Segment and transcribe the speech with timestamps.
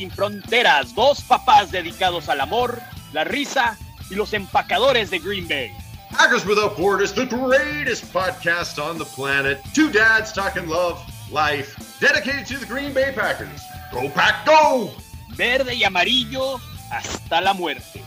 [0.00, 2.80] sin fronteras, dos papás dedicados al amor,
[3.12, 3.76] la risa
[4.08, 5.74] y los empacadores de Green Bay.
[6.10, 9.60] Packers Without Borders, the greatest podcast on the planet.
[9.74, 10.98] Two dads talking love,
[11.30, 13.60] life, dedicated to the Green Bay Packers.
[13.92, 14.90] Go Pack, go!
[15.36, 16.58] Verde y amarillo
[16.90, 18.02] hasta la muerte.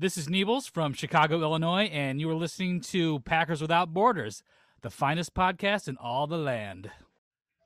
[0.00, 4.44] This is Niebles from Chicago, Illinois, and you are listening to Packers Without Borders,
[4.82, 6.88] the finest podcast in all the land.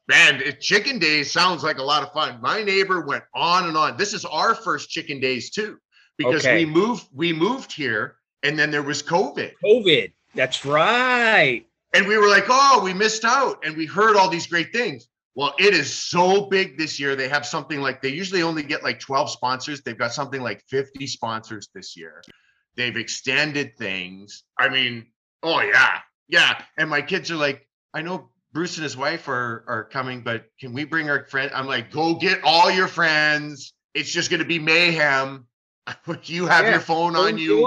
[0.09, 2.41] Man, Chicken Days sounds like a lot of fun.
[2.41, 3.99] My neighbor went on and on.
[3.99, 5.77] This is our first Chicken Days too,
[6.17, 6.65] because Okay.
[6.65, 10.13] we moved we moved here, and then there was COVID, COVID.
[10.35, 11.67] That's right.
[11.95, 15.07] and we were like, oh, we missed out, and we heard all these great things.
[15.35, 17.17] Well, it is so big this year.
[17.17, 19.83] They have something like they usually only get like 12 sponsors.
[19.83, 22.23] They've got something like 50 sponsors this year.
[22.77, 24.45] They've extended things.
[24.59, 25.07] I mean,
[25.43, 25.99] oh yeah.
[26.29, 26.63] Yeah.
[26.77, 30.45] And my kids are like, I know Bruce and his wife are are coming, but
[30.61, 31.51] can we bring our friend?
[31.55, 33.73] I'm like, go get all your friends.
[33.95, 35.47] It's just gonna be mayhem.
[36.25, 37.67] you have Yeah, your phone on you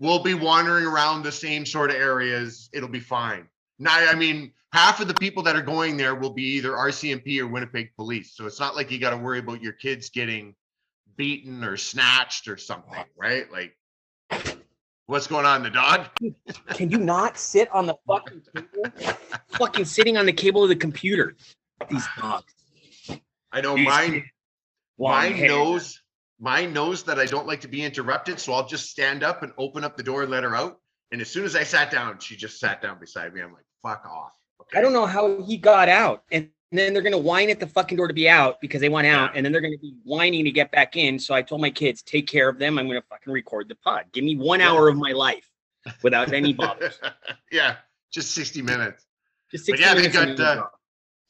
[0.00, 2.68] we'll be wandering around the same sort of areas.
[2.72, 3.48] It'll be fine.
[3.78, 7.40] Now, I mean, half of the people that are going there will be either RCMP
[7.40, 8.34] or Winnipeg police.
[8.34, 10.54] So it's not like you got to worry about your kids getting
[11.16, 13.46] beaten or snatched or something, right?
[13.50, 13.76] Like,
[15.06, 16.06] what's going on, the dog?
[16.68, 19.16] Can you not sit on the fucking cable?
[19.48, 21.36] fucking sitting on the cable of the computer.
[21.90, 22.52] These dogs.
[23.52, 24.24] I know These mine.
[24.98, 25.48] Long Mine hair.
[25.48, 26.00] knows.
[26.38, 29.52] Mine knows that I don't like to be interrupted, so I'll just stand up and
[29.58, 30.78] open up the door and let her out.
[31.10, 33.40] And as soon as I sat down, she just sat down beside me.
[33.40, 34.78] I'm like, "Fuck off." Okay?
[34.78, 36.24] I don't know how he got out.
[36.32, 39.06] And then they're gonna whine at the fucking door to be out because they want
[39.06, 41.18] out, and then they're gonna be whining to get back in.
[41.18, 42.78] So I told my kids, take care of them.
[42.78, 44.04] I'm gonna fucking record the pod.
[44.12, 45.48] Give me one hour of my life
[46.02, 47.00] without any bothers.
[47.50, 47.76] yeah,
[48.12, 49.04] just 60 minutes.
[49.50, 50.66] Just But 60 yeah, they minutes and got, uh.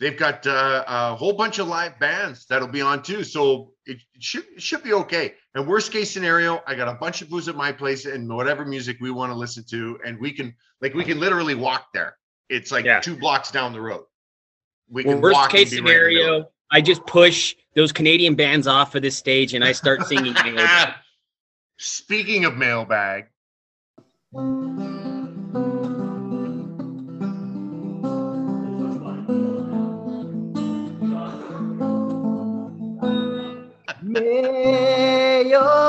[0.01, 3.99] They've got uh, a whole bunch of live bands that'll be on too, so it,
[4.15, 5.35] it should it should be okay.
[5.55, 8.65] And worst case scenario, I got a bunch of booze at my place and whatever
[8.65, 12.17] music we want to listen to, and we can like we can literally walk there.
[12.51, 13.01] It's like Yeah.
[13.01, 14.05] two blocks down the road.
[14.91, 16.11] We Well, can worst walk case be right in the middle.
[16.11, 20.35] scenario, I just push those Canadian bands off of this stage and I start singing.
[20.45, 20.95] Mailbag.
[21.79, 23.29] Speaking of mailbag,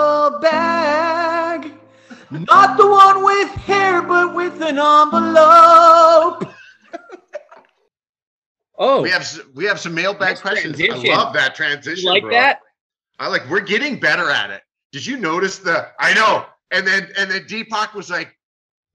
[0.01, 1.71] Mailbag,
[2.31, 6.50] not the one with hair, but with an envelope.
[8.84, 10.75] Oh, we have we have some mailbag questions.
[10.78, 11.12] transition.
[11.14, 12.03] I love that transition.
[12.03, 12.31] you like bro.
[12.31, 12.59] that?
[13.19, 14.64] I like we're getting better at it.
[14.92, 16.46] Did you notice the I know.
[16.72, 18.36] And then and then Deepak was like,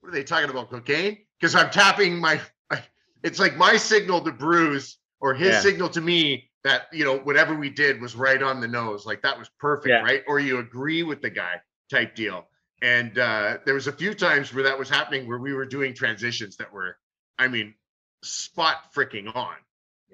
[0.01, 0.71] what are they talking about?
[0.71, 1.19] Cocaine?
[1.41, 2.41] Because I'm tapping my
[3.23, 5.61] it's like my signal to Bruce or his Yeah.
[5.61, 9.07] signal to me that you know whatever we did was right on the nose.
[9.07, 10.01] Like that was perfect, Yeah.
[10.03, 10.25] right?
[10.27, 11.61] Or you agree with the guy
[11.91, 12.49] type deal.
[12.83, 15.95] And uh there was a few times where that was happening where we were doing
[15.95, 16.97] transitions that were,
[17.39, 17.75] I mean,
[18.23, 19.55] spot freaking on.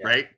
[0.02, 0.08] Yeah.
[0.08, 0.28] Right.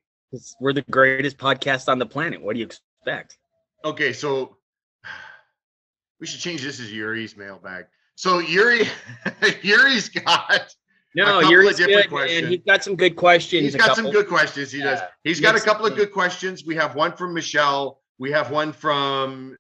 [0.61, 2.43] We're the greatest podcast on the planet.
[2.43, 3.39] What do you expect?
[3.85, 4.57] Okay, so
[6.21, 7.87] we should change this as Yuri's mailbag.
[8.17, 8.87] So Yuri,
[9.63, 10.75] Yuri's got
[11.15, 12.09] No, of different good, man.
[12.09, 12.49] questions.
[12.49, 13.63] He's got some good questions.
[13.63, 14.73] He's got some good questions.
[14.73, 15.01] He does.
[15.01, 16.65] Yeah, He's got a couple of good questions.
[16.65, 18.01] We have one from Michelle.
[18.19, 19.57] We have one from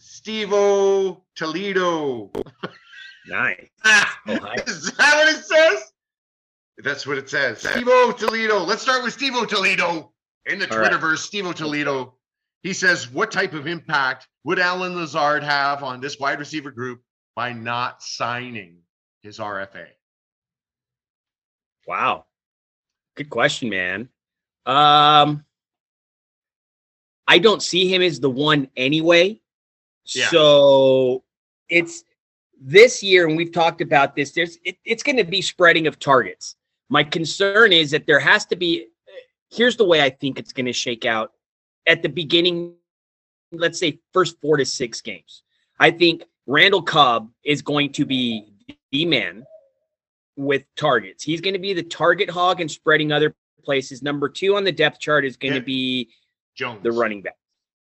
[0.00, 2.30] Stevo Toledo.
[3.28, 3.68] Nice.
[3.84, 4.32] Ah, Oh,
[4.66, 5.91] is that what it says?
[6.78, 7.62] That's what it says.
[7.62, 8.58] Stevo Toledo.
[8.58, 10.12] Let's start with Stevo Toledo
[10.46, 10.90] in the All right.
[10.90, 11.28] Twitterverse.
[11.28, 12.14] Stevo Toledo.
[12.62, 17.02] He says, "What type of impact would Allen Lazard have on this wide receiver group
[17.34, 18.78] by not signing
[19.22, 19.86] his RFA?"
[21.86, 22.26] Wow.
[23.16, 24.08] Good question, man.
[24.64, 25.44] Um,
[27.26, 29.40] I don't see him as the one anyway.
[30.14, 30.28] Yeah.
[30.28, 31.24] So
[31.68, 32.04] it's
[32.60, 34.32] this year, and we've talked about this.
[34.32, 36.56] There's it, it's going to be spreading of targets.
[36.92, 38.88] My concern is that there has to be.
[39.50, 41.32] Here's the way I think it's going to shake out
[41.86, 42.74] at the beginning.
[43.50, 45.42] Let's say first four to six games.
[45.80, 48.52] I think Randall Cobb is going to be
[48.90, 49.44] the man
[50.36, 51.24] with targets.
[51.24, 53.34] He's going to be the target hog and spreading other
[53.64, 54.02] places.
[54.02, 55.60] Number two on the depth chart is going Yeah.
[55.60, 56.10] to be
[56.54, 56.82] Jones.
[56.82, 57.38] the running back.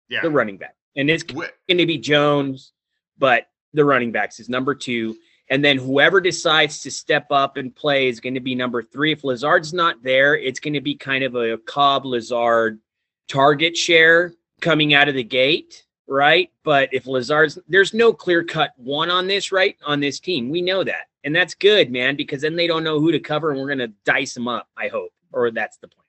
[0.09, 0.21] Yeah.
[0.23, 0.75] The running back.
[0.97, 2.73] And it's going to be Jones,
[3.17, 5.15] but the running backs is number two.
[5.49, 9.11] And then whoever decides to step up and play is going to be number three.
[9.11, 12.79] If Lazard's not there, it's going to be kind of a Cobb Lazard
[13.27, 16.51] target share coming out of the gate, right?
[16.63, 19.75] But if Lazard's there's no clear cut one on this, right?
[19.85, 20.49] On this team.
[20.49, 21.07] We know that.
[21.23, 23.79] And that's good, man, because then they don't know who to cover and we're going
[23.79, 25.11] to dice them up, I hope.
[25.33, 26.05] Or that's the plan.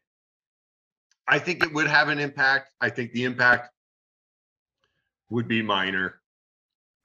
[1.26, 2.72] I think it would have an impact.
[2.81, 3.72] I think the impact
[5.31, 6.19] would be minor.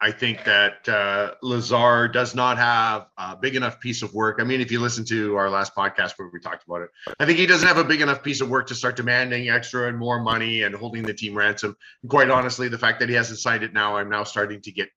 [0.05, 4.37] I think that uh, Lazar does not have a big enough piece of work.
[4.39, 7.25] I mean, if you listen to our last podcast where we talked about it, I
[7.25, 9.97] think he doesn't have a big enough piece of work to start demanding extra and
[9.97, 11.75] more money and holding the team ransom.
[12.03, 14.71] And quite honestly, the fact that he hasn't signed it now, I'm now starting to
[14.71, 14.89] get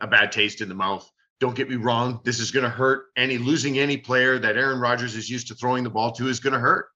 [0.00, 1.08] a bad taste in the mouth.
[1.38, 2.18] Don't get me wrong.
[2.24, 5.54] This is going to hurt any losing any player that Aaron Rodgers is used to
[5.54, 6.86] throwing the ball to is going to hurt.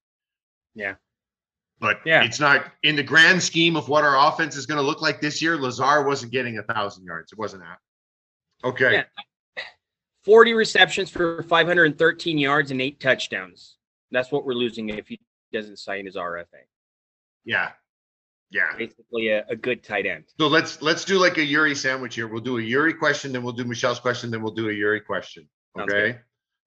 [0.74, 0.94] Yeah.
[1.80, 2.24] But Yeah.
[2.24, 5.20] it's not in the grand scheme of what our offense is going to look like
[5.20, 5.56] this year.
[5.56, 7.32] Lazar wasn't getting a thousand yards.
[7.32, 7.78] It wasn't that.
[8.66, 8.92] Okay.
[8.92, 9.62] Yeah.
[10.22, 13.76] 40 receptions for 513 yards and eight touchdowns.
[14.10, 15.20] That's what we're losing if he
[15.52, 16.46] doesn't sign his RFA.
[17.44, 17.72] Yeah.
[18.50, 18.74] Yeah.
[18.78, 20.24] Basically, a, a good tight end.
[20.38, 22.28] So let's let's do like a Yuri sandwich here.
[22.28, 25.00] We'll do a Yuri question, then we'll do Michelle's question, then we'll do a Yuri
[25.00, 25.48] question.
[25.78, 26.18] Okay.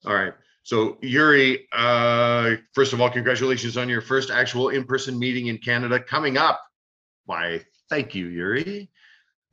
[0.05, 0.33] All right.
[0.67, 5.97] So Yuri, uh, first of all, congratulations on your first actual in-person meeting in Canada
[5.97, 6.61] coming up.
[7.23, 8.89] Why, thank you, Yuri.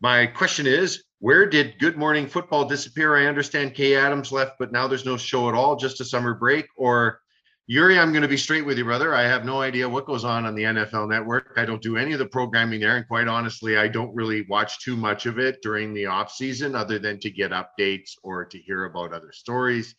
[0.00, 3.14] My question is, where did Good Morning Football disappear?
[3.14, 6.34] I understand Kay Adams left, but now there's no show at all, just a summer
[6.34, 6.66] break.
[6.76, 7.20] Or
[7.68, 9.14] Yuri, I'm going to be straight with you, brother.
[9.14, 11.52] I have no idea what goes on on the NFL network.
[11.56, 12.96] I don't do any of the programming there.
[12.96, 16.74] And quite honestly, I don't really watch too much of it during the off season
[16.74, 19.94] other than to get updates or to hear about other stories.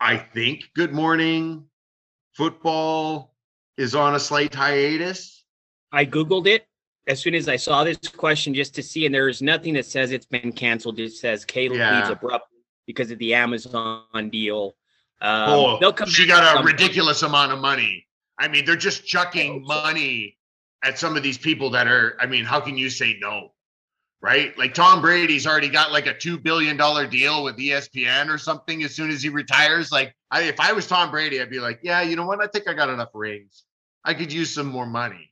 [0.00, 1.64] I think Good Morning
[2.34, 3.34] Football
[3.76, 5.44] is on a slight hiatus.
[5.92, 6.66] I Googled it
[7.06, 9.86] as soon as I saw this question just to see, and there is nothing that
[9.86, 10.98] says it's been canceled.
[11.00, 11.96] It says Caleb Yeah.
[11.96, 14.74] leaves abruptly because of the Amazon deal.
[15.20, 16.66] Um, oh, they'll come she got a point.
[16.66, 18.06] ridiculous amount of money.
[18.38, 20.36] I mean, they're just chucking money
[20.84, 23.52] at some of these people that are, I mean, how can you say no?
[24.20, 24.56] Right?
[24.58, 26.76] Like Tom Brady's already got like a $2 billion
[27.08, 29.92] deal with ESPN or something as soon as he retires.
[29.92, 32.42] Like, I, if I was Tom Brady, I'd be like, yeah, you know what?
[32.42, 33.64] I think I got enough rings.
[34.04, 35.30] I could use some more money.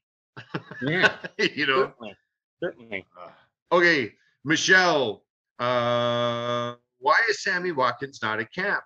[0.82, 1.86] Yeah, you know?
[1.86, 2.16] certainly.
[2.62, 3.06] Certainly.
[3.72, 4.12] Okay,
[4.44, 5.24] Michelle,
[5.58, 8.82] uh, why is Sammy Watkins not at camp?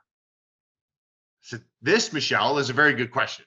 [1.43, 3.45] So this, Michelle, is a very good question.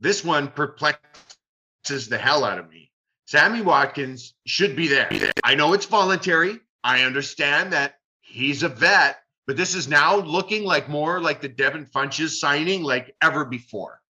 [0.00, 2.89] This one perplexes the hell out of me.
[3.30, 5.08] Sammy Watkins should be there.
[5.44, 6.58] I know it's voluntary.
[6.82, 11.48] I understand that he's a vet, but this is now looking like more like the
[11.48, 14.00] Devin Funchess signing like ever before.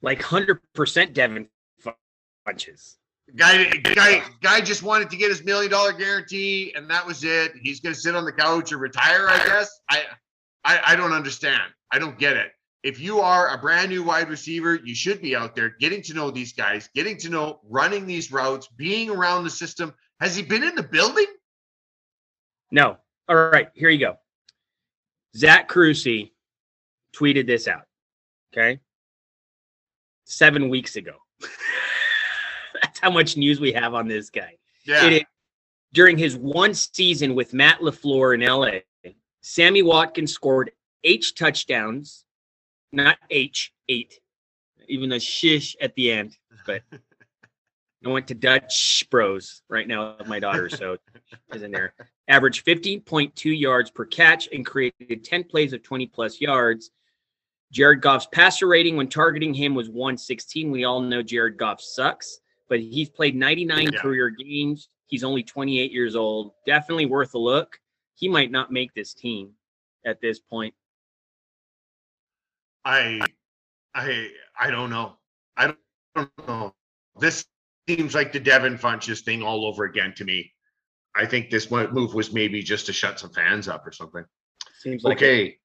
[0.00, 1.48] Like 100% Devin
[2.48, 2.96] Funchess.
[3.36, 7.52] Guy, guy, guy just wanted to get his million dollar guarantee, and that was it.
[7.60, 9.68] He's going to sit on the couch or retire, I guess.
[9.90, 10.04] I,
[10.64, 11.60] I, I don't understand.
[11.92, 12.52] I don't get it.
[12.82, 16.14] If you are a brand new wide receiver, you should be out there getting to
[16.14, 19.94] know these guys, getting to know running these routes, being around the system.
[20.20, 21.26] Has he been in the building?
[22.72, 22.96] No.
[23.28, 24.16] All right, here you go.
[25.36, 26.32] Zach Crucy
[27.14, 27.86] tweeted this out.
[28.52, 28.80] Okay.
[30.24, 31.14] Seven weeks ago.
[32.82, 34.56] That's how much news we have on this guy.
[34.84, 35.06] Yeah.
[35.06, 35.22] Is,
[35.92, 38.80] during his one season with Matt LaFleur in LA,
[39.42, 40.72] Sammy Watkins scored
[41.04, 42.24] eight touchdowns,
[42.92, 44.20] not H, eight,
[44.88, 46.36] even though shish at the end.
[46.66, 46.82] But
[48.04, 50.96] I went to Dutch Bros right now with my daughter, so
[51.52, 51.94] is in there.
[52.28, 56.90] Averaged 15.2 yards per catch and created 10 plays of 20 plus yards.
[57.72, 60.70] Jared Goff's passer rating when targeting him was 116.
[60.70, 63.98] We all know Jared Goff sucks, but he's played 99 Yeah.
[64.00, 64.88] career games.
[65.06, 66.52] He's only 28 years old.
[66.66, 67.78] Definitely worth a look.
[68.14, 69.52] He might not make this team
[70.04, 70.74] at this point.
[72.84, 73.20] I,
[73.94, 75.18] I, I don't know.
[75.56, 75.78] I don't,
[76.16, 76.74] don't know.
[77.18, 77.44] This
[77.88, 80.52] seems like the Devin Funchess thing all over again to me.
[81.14, 84.24] I think this move was maybe just to shut some fans up or something.
[84.78, 85.24] Seems like it.
[85.24, 85.58] Okay.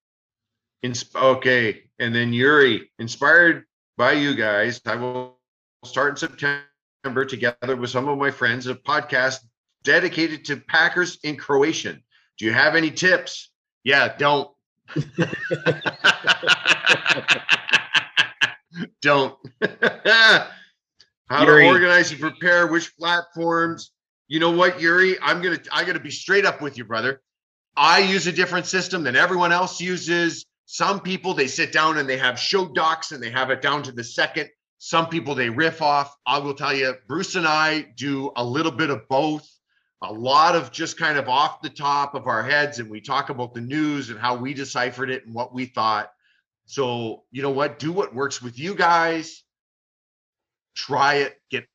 [0.83, 1.83] Ins- okay.
[1.99, 3.65] And then Yuri, inspired
[3.97, 5.39] by you guys, I will
[5.85, 9.39] start in September together with some of my friends a podcast
[9.83, 12.03] dedicated to Packers in Croatian.
[12.37, 13.51] Do you have any tips?
[13.83, 14.49] Yeah, don't.
[19.01, 19.35] don't.
[21.29, 21.63] How Yuri.
[21.63, 23.91] to organize and prepare, which platforms.
[24.27, 25.17] You know what, Yuri?
[25.21, 27.21] I'm gonna I gotta be straight up with you, brother.
[27.75, 30.45] I use a different system than everyone else uses.
[30.65, 33.83] Some people they sit down and they have show docs and they have it down
[33.83, 34.49] to the second.
[34.79, 36.15] Some people they riff off.
[36.25, 39.47] I will tell you, Bruce and I do a little bit of both.
[40.03, 43.29] A lot of just kind of off the top of our heads, and we talk
[43.29, 46.11] about the news and how we deciphered it and what we thought.
[46.65, 47.79] So, you know what?
[47.79, 49.43] Do what works with you guys.
[50.75, 51.65] Try it, get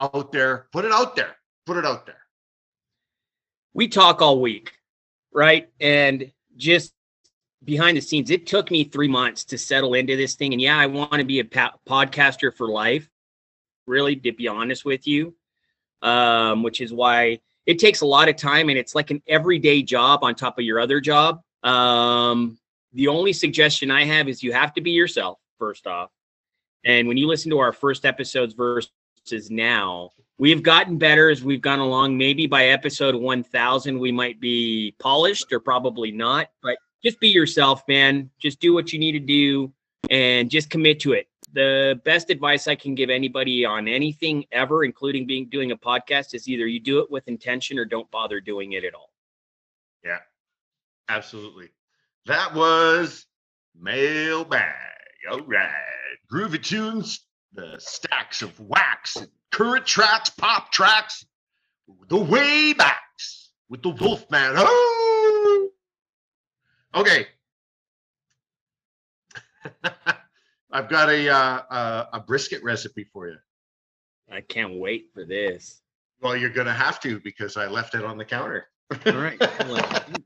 [0.00, 2.18] out there, put it out there, put it out there.
[3.74, 4.72] we talk all week,
[5.32, 5.68] right?
[5.80, 6.92] And just
[7.64, 10.52] behind the scenes, it took me three months to settle into this thing.
[10.52, 13.08] And yeah, I want to be a podcaster for life,
[13.86, 15.34] really, to be honest with you,
[16.02, 19.82] um, which is why it takes a lot of time and it's like an everyday
[19.82, 21.42] job on top of your other job.
[21.62, 22.58] Um,
[22.92, 26.10] the only suggestion I have is you have to be yourself, first off.
[26.84, 31.60] And when you listen to our first episodes versus now, we've gotten better as we've
[31.60, 32.18] gone along.
[32.18, 37.82] Maybe by episode 1000, we might be polished or probably not, but just be yourself,
[37.86, 38.30] man.
[38.40, 39.72] Just do what you need to do
[40.10, 41.28] and just commit to it.
[41.52, 46.34] The best advice I can give anybody on anything ever, including being doing a podcast,
[46.34, 49.12] is either you do it with intention or don't bother doing it at all.
[50.02, 50.18] Yeah,
[51.08, 51.68] absolutely.
[52.26, 53.26] That was
[53.78, 54.74] mailbag.
[55.30, 55.70] All right.
[56.32, 57.20] Groovy tunes,
[57.52, 59.18] the stacks of wax,
[59.50, 61.26] current tracks, pop tracks,
[62.08, 64.54] the way backs with the Wolfman.
[64.56, 65.68] Oh!
[66.94, 67.26] Okay.
[70.72, 73.36] I've got a, uh, a a brisket recipe for you.
[74.30, 75.82] I can't wait for this.
[76.22, 78.68] Well, you're gonna have to because I left it on the counter.
[79.06, 79.40] All right.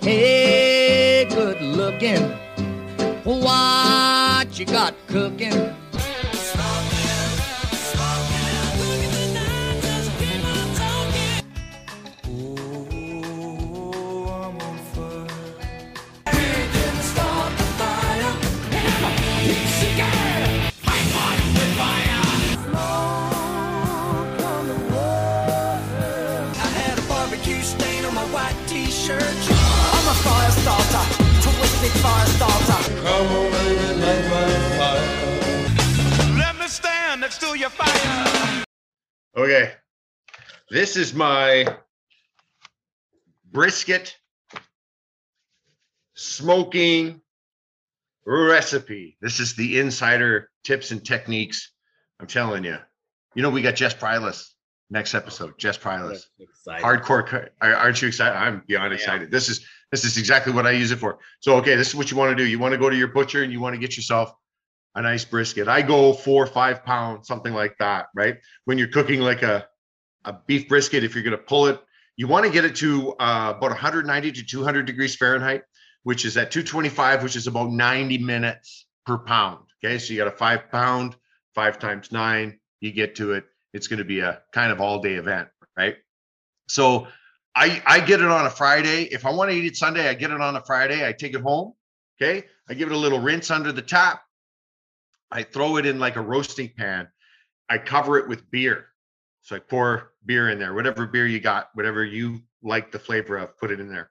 [0.00, 2.22] Hey, good looking.
[3.24, 5.74] What you got cooking?
[31.86, 32.92] Twisted fire starter.
[36.36, 38.64] Let me stand next to your fire.
[39.36, 39.72] Okay.
[40.70, 41.76] This is my
[43.52, 44.16] brisket
[46.14, 47.20] smoking
[48.24, 49.16] recipe.
[49.20, 51.70] This is the insider tips and techniques.
[52.18, 52.78] I'm telling you.
[53.34, 54.55] You know, we got Jess Prylis
[54.90, 55.58] next episode.
[55.58, 56.26] Jess Prylis.
[56.82, 57.48] Hardcore.
[57.60, 58.36] are- Aren't you excited?
[58.36, 59.30] I'm beyond excited.
[59.30, 61.18] This is this is exactly what I use it for.
[61.40, 62.48] So, okay, this is what you want to do.
[62.48, 64.32] You want to go to your butcher and you want to get yourself
[64.96, 65.68] a nice brisket.
[65.68, 68.36] I go four or five pounds, something like that, right?
[68.64, 69.66] When you're cooking like a,
[70.24, 71.80] a beef brisket, if you're going to pull it,
[72.16, 75.62] you want to get it to uh, about 190 to 200 degrees Fahrenheit,
[76.02, 79.66] which is at 225, which is about 90 minutes per pound.
[79.84, 81.14] Okay, so you got a five pound,
[81.54, 83.44] five times nine, you get to it.
[83.76, 85.96] It's going to be a kind of all day event, right?
[86.68, 87.06] So
[87.54, 89.04] I I get it on a Friday.
[89.04, 91.06] If I want to eat it Sunday, I get it on a Friday.
[91.06, 91.74] I take it home.
[92.20, 94.22] Okay, I give it a little rinse under the tap.
[95.30, 97.08] I throw it in like a roasting pan.
[97.68, 98.86] I cover it with beer.
[99.42, 103.36] So I pour beer in there, whatever beer you got, whatever you like the flavor
[103.36, 104.10] of, put it in there.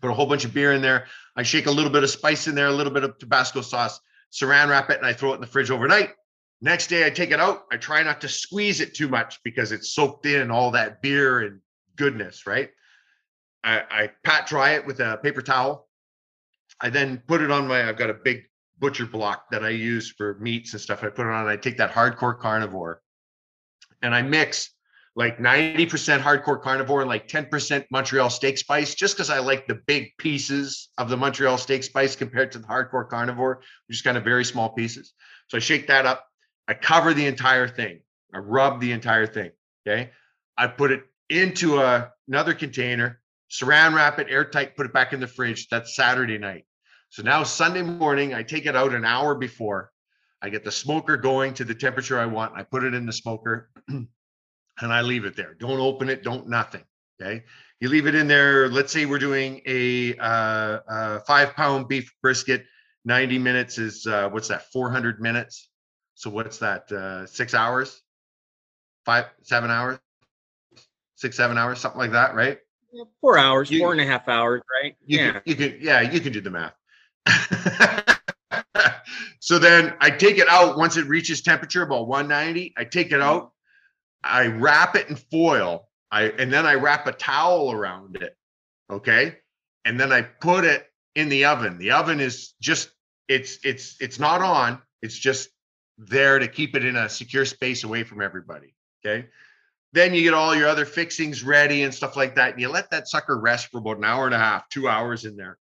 [0.00, 1.06] Put a whole bunch of beer in there.
[1.36, 4.00] I shake a little bit of spice in there, a little bit of Tabasco sauce,
[4.32, 6.10] saran wrap it, and I throw it in the fridge overnight.
[6.62, 7.64] Next day, I take it out.
[7.72, 11.40] I try not to squeeze it too much because it's soaked in all that beer
[11.40, 11.60] and
[11.96, 12.70] goodness, right?
[13.64, 15.88] I, I pat dry it with a paper towel.
[16.80, 18.44] I then put it on my, I've got a big
[18.78, 21.02] butcher block that I use for meats and stuff.
[21.02, 23.02] I put it on, I take that hardcore carnivore
[24.02, 24.70] and I mix
[25.16, 29.80] like 90% hardcore carnivore and like 10% Montreal steak spice, just because I like the
[29.86, 34.16] big pieces of the Montreal steak spice compared to the hardcore carnivore, which is kind
[34.16, 35.12] of very small pieces.
[35.48, 36.29] So I shake that up.
[36.70, 37.98] I cover the entire thing.
[38.32, 39.50] I rub the entire thing.
[39.84, 40.10] Okay.
[40.56, 45.18] I put it into a, another container, saran wrap it airtight, put it back in
[45.18, 45.66] the fridge.
[45.68, 46.66] That's Saturday night.
[47.08, 49.90] So now Sunday morning, I take it out an hour before.
[50.42, 52.52] I get the smoker going to the temperature I want.
[52.56, 54.06] I put it in the smoker and
[54.80, 55.54] I leave it there.
[55.54, 56.22] Don't open it.
[56.22, 56.84] Don't nothing.
[57.20, 57.42] Okay.
[57.80, 58.68] You leave it in there.
[58.68, 62.64] Let's say we're doing a, uh, uh, five pound beef brisket.
[63.06, 64.70] 90 minutes is, uh, what's that?
[64.70, 65.69] 400 minutes.
[66.20, 66.92] So what's that?
[66.92, 68.02] Uh, six hours,
[69.06, 69.98] five, seven hours,
[71.14, 72.58] six, seven hours, something like that, right?
[73.22, 74.94] Four hours, You- four and a half hours, right?
[75.06, 75.32] You yeah.
[75.32, 76.74] can, you can, yeah, you can do the math.
[79.40, 82.74] so then I take it out once it reaches temperature about 190.
[82.76, 83.52] I take it out,
[84.22, 88.36] I wrap it in foil, I and then I wrap a towel around it.
[88.90, 89.38] Okay.
[89.86, 91.78] And then I put it in the oven.
[91.78, 92.90] The oven is just
[93.26, 94.82] it's it's it's not on.
[95.00, 95.48] It's just
[96.00, 98.74] there to keep it in a secure space away from everybody.
[99.04, 99.28] Okay.
[99.92, 102.52] Then you get all your other fixings ready and stuff like that.
[102.52, 105.24] And you let that sucker rest for about an hour and a half, two hours
[105.24, 105.58] in there.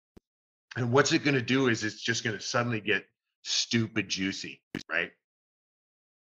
[0.76, 3.06] And what's it going to do is it's just going to suddenly get
[3.44, 5.10] stupid juicy, right?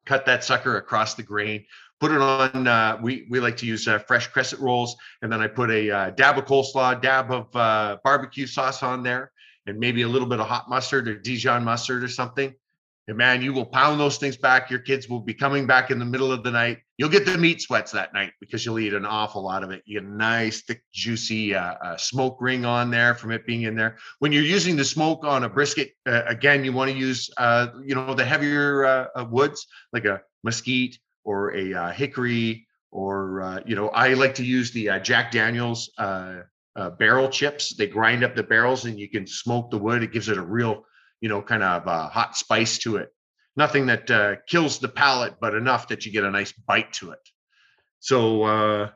[0.06, 1.66] Cut that sucker across the grain,
[2.00, 2.68] put it on.
[2.68, 5.90] Uh, we we like to use uh, fresh crescent rolls, and then I put a
[5.90, 9.32] uh, dab of coleslaw, dab of uh, barbecue sauce on there,
[9.66, 12.54] and maybe a little bit of hot mustard or Dijon mustard or something.
[13.08, 14.72] And man, you will pound those things back.
[14.72, 16.80] Your kids will be coming back in the middle of the night.
[16.98, 19.84] You'll get the meat sweats that night because you'll eat an awful lot of it.
[19.86, 23.64] You get a nice, thick, juicy uh, uh, smoke ring on there from it being
[23.64, 23.98] in there.
[24.20, 27.68] When you're using the smoke on a brisket, uh, again, you want to use, uh,
[27.84, 33.76] you know, the heavier uh, uh, woods like a mesquite or a hickory, or you
[33.76, 35.92] know, I like to use the Jack Daniels
[36.98, 37.76] barrel chips.
[37.76, 40.02] They grind up the barrels, and you can smoke the wood.
[40.02, 40.86] It gives it a real,
[41.22, 43.10] you know, kind of uh, hot spice to it.
[43.56, 47.12] Nothing that uh, kills the palate, but enough that you get a nice bite to
[47.12, 47.20] it.
[48.00, 48.90] So uh,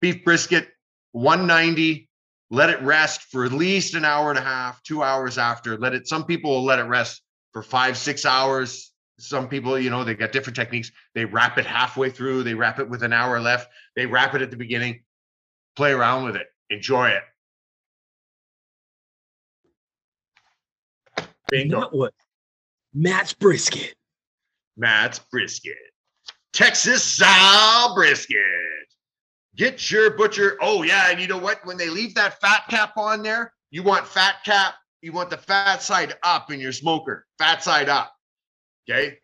[0.00, 0.68] beef brisket,
[1.12, 2.08] 190.
[2.50, 5.76] Let it rest for at least an hour and a half, two hours after.
[5.76, 6.06] Let it.
[6.06, 8.92] Some people will let it rest for five, six hours.
[9.18, 10.90] Some people, you know, they got different techniques.
[11.14, 12.42] They wrap it halfway through.
[12.42, 13.68] They wrap it with an hour left.
[13.96, 15.02] They wrap it at the beginning.
[15.76, 16.46] Play around with it.
[16.70, 17.22] Enjoy it.
[21.48, 21.80] Bingo.
[21.80, 22.14] Not what?
[22.92, 23.94] Matt's brisket.
[24.76, 25.76] Matt's brisket.
[26.52, 28.38] Texas style brisket.
[29.56, 30.56] Get your butcher.
[30.60, 31.10] Oh, yeah.
[31.10, 31.64] And you know what?
[31.64, 34.74] When they leave that fat cap on there, you want fat cap.
[35.02, 37.26] You want the fat side up in your smoker.
[37.38, 38.12] Fat side up.
[38.88, 39.18] Okay.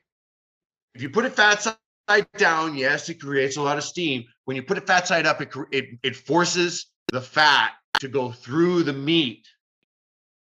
[0.95, 1.63] If you put it fat
[2.09, 4.25] side down, yes, it creates a lot of steam.
[4.45, 8.31] When you put it fat side up, it, it, it forces the fat to go
[8.31, 9.47] through the meat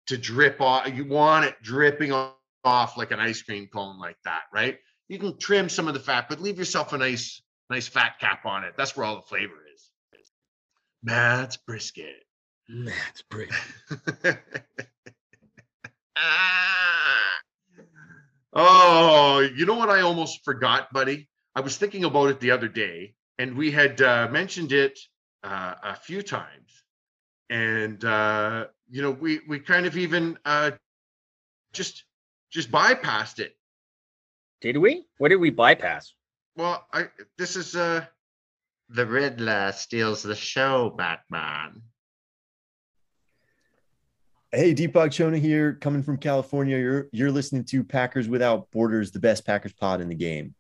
[0.06, 0.88] to drip off.
[0.92, 2.12] You want it dripping
[2.64, 4.78] off like an ice cream cone like that, right?
[5.08, 8.44] You can trim some of the fat, but leave yourself a nice, nice fat cap
[8.44, 8.74] on it.
[8.76, 9.90] That's where all the flavor is.
[11.02, 12.24] Matt's brisket.
[12.68, 14.38] Matt's brisket.
[16.16, 17.38] Ah.
[18.58, 21.28] Oh, you know what I almost forgot, buddy?
[21.54, 24.98] I was thinking about it the other day, and we had uh, mentioned it
[25.44, 26.82] uh, a few times,
[27.50, 30.72] and uh, you know, we we kind of even uh,
[31.72, 32.04] just
[32.50, 33.56] just bypassed it.
[34.60, 35.04] Did we?
[35.18, 36.14] What did we bypass?
[36.56, 38.06] Well, I this is uh,
[38.88, 41.82] the Riddler steals the show, Batman.
[44.52, 46.78] Hey, Deepak Chona here, coming from California.
[46.78, 50.54] You're you're listening to Packers Without Borders, the best Packers pod in the game.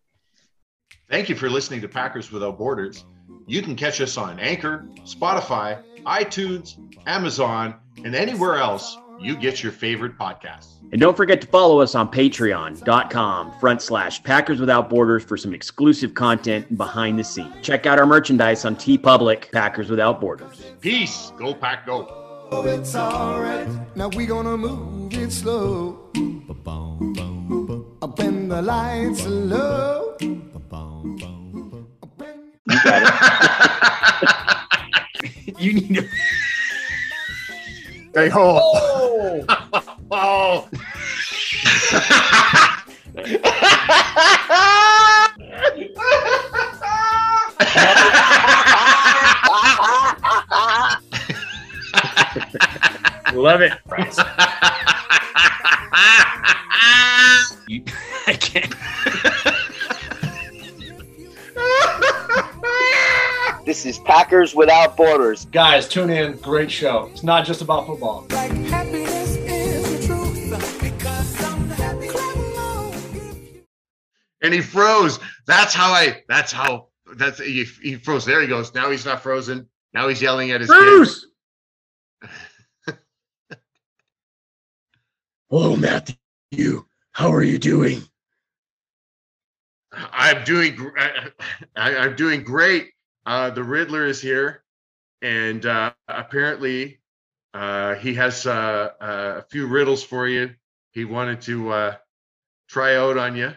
[1.08, 3.04] Thank you for listening to Packers Without Borders.
[3.46, 9.72] You can catch us on Anchor, Spotify, iTunes, Amazon, and anywhere else you get your
[9.72, 10.74] favorite podcasts.
[10.92, 15.54] And don't forget to follow us on patreon.com front slash Packers Without Borders for some
[15.54, 17.54] exclusive content and behind the scenes.
[17.62, 20.62] Check out our merchandise on TeePublic, Packers Without Borders.
[20.80, 21.32] Peace.
[21.38, 22.06] Go Pack Go.
[22.52, 23.66] Oh, it's alright.
[23.96, 25.98] Now we gonna move it slow.
[28.02, 30.16] Up when the lights are low.
[32.86, 33.08] You it.
[35.58, 36.08] you need to.
[38.14, 39.44] Hey ho.
[40.08, 40.68] Oh.
[53.32, 53.72] Love it.
[64.46, 65.46] Is Packers Without Borders.
[65.46, 66.36] Guys, tune in.
[66.38, 67.08] Great show.
[67.12, 68.26] It's not just about football.
[68.30, 70.80] Like happiness is the truth.
[70.80, 72.08] Because I'm happy.
[72.08, 73.62] Clap along if you
[74.42, 75.18] and he froze.
[75.46, 76.22] That's how I.
[76.28, 76.88] That's how.
[77.16, 78.24] That's he, he froze.
[78.24, 78.74] There he goes.
[78.74, 79.68] Now he's not frozen.
[79.92, 80.78] Now he's yelling at his kid.
[80.78, 81.26] Bruce!
[85.50, 86.84] Hello, Matthew.
[87.12, 88.02] How are you doing?
[89.92, 90.74] I'm doing.
[90.74, 91.30] gr- I,
[91.76, 92.90] I, I'm doing great.
[93.26, 94.62] Uh, the Riddler is here,
[95.20, 97.00] and uh, apparently,
[97.52, 100.54] uh, he has uh, uh, a few riddles for you.
[100.92, 101.96] He wanted to uh,
[102.68, 103.52] try out on you.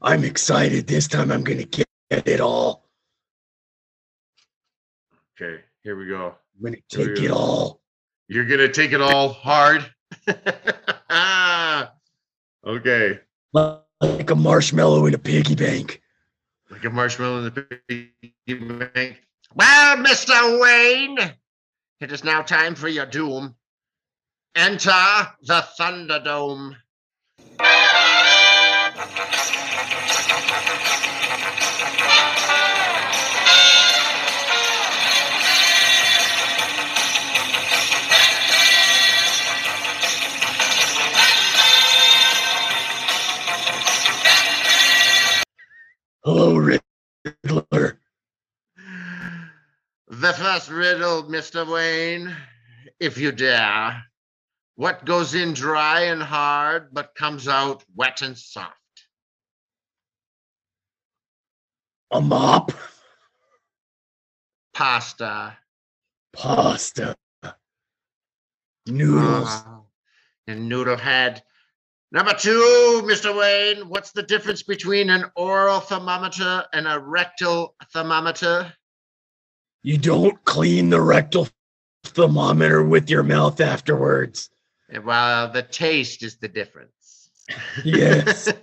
[0.00, 0.86] I'm excited.
[0.86, 2.88] This time I'm going to get it all.
[5.40, 6.36] Okay, here we go.
[6.56, 7.80] I'm going to take it all.
[8.28, 9.90] You're gonna take it all hard.
[12.66, 13.20] okay,
[13.54, 16.02] Like a marshmallow in a piggy bank.
[16.70, 17.50] Like a marshmallow in the
[17.88, 18.12] piggy
[18.48, 19.22] bank.
[19.54, 21.18] Well, Mister Wayne,
[22.00, 23.54] it is now time for your doom.
[24.54, 24.90] Enter
[25.42, 26.76] the Thunderdome.
[46.30, 47.98] Hello, Riddler.
[50.08, 51.66] The first riddle, Mr.
[51.66, 52.36] Wayne,
[53.00, 54.04] if you dare.
[54.74, 58.74] What goes in dry and hard, but comes out wet and soft?
[62.10, 62.72] A mop.
[64.74, 65.56] Pasta.
[66.34, 67.16] Pasta.
[68.86, 69.48] Noodles.
[69.48, 69.80] Ah,
[70.46, 71.42] and noodle head.
[72.10, 73.36] Number two, Mr.
[73.36, 78.72] Wayne, what's the difference between an oral thermometer and a rectal thermometer?
[79.82, 81.48] You don't clean the rectal
[82.04, 84.48] thermometer with your mouth afterwards.
[84.90, 86.92] Eh, well, the taste is the difference.
[87.84, 88.52] Yes.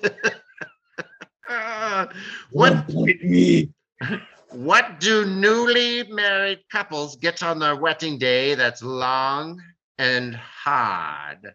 [2.51, 3.69] What point me.
[4.49, 9.62] what do newly married couples get on their wedding day that's long
[9.97, 11.53] and hard?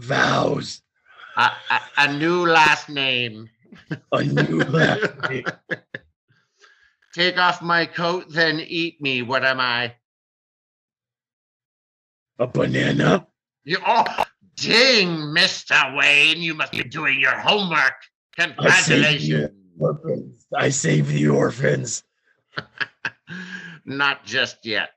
[0.00, 0.82] Vows.
[1.36, 3.48] A, a, a new last name.
[4.12, 5.44] A new last name.
[7.14, 9.22] Take off my coat, then eat me.
[9.22, 9.94] What am I?
[12.38, 13.26] A banana.
[13.64, 14.04] You oh
[14.56, 15.96] ding, Mr.
[15.96, 16.40] Wayne.
[16.40, 17.94] You must be doing your homework.
[18.36, 19.50] Congratulations.
[19.78, 20.46] Orphans.
[20.56, 22.04] I save the orphans.
[23.84, 24.92] Not just yet.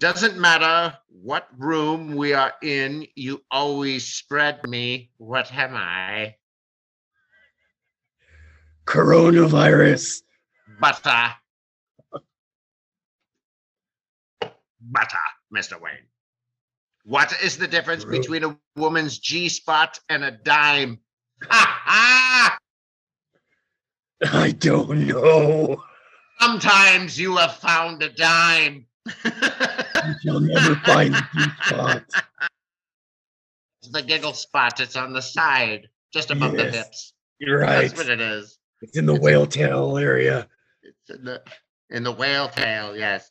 [0.00, 5.10] Doesn't matter what room we are in, you always spread me.
[5.18, 6.36] What am I?
[8.86, 10.22] Coronavirus.
[10.80, 11.34] Butter.
[14.80, 15.18] Butter,
[15.54, 15.78] Mr.
[15.78, 16.08] Wayne.
[17.04, 20.98] What is the difference between a woman's G spot and a dime?
[21.42, 22.58] Ha ha!
[24.32, 25.84] I don't know.
[26.38, 28.86] Sometimes you have found a dime.
[30.22, 32.04] You'll never find the deep spot.
[33.82, 34.80] It's the giggle spot.
[34.80, 37.14] It's on the side, just above the hips.
[37.38, 37.88] You're right.
[37.88, 38.58] That's what it is.
[38.82, 40.48] It's in the whale tail area.
[40.82, 41.42] It's in the
[41.90, 42.96] in the whale tail.
[42.96, 43.30] Yes.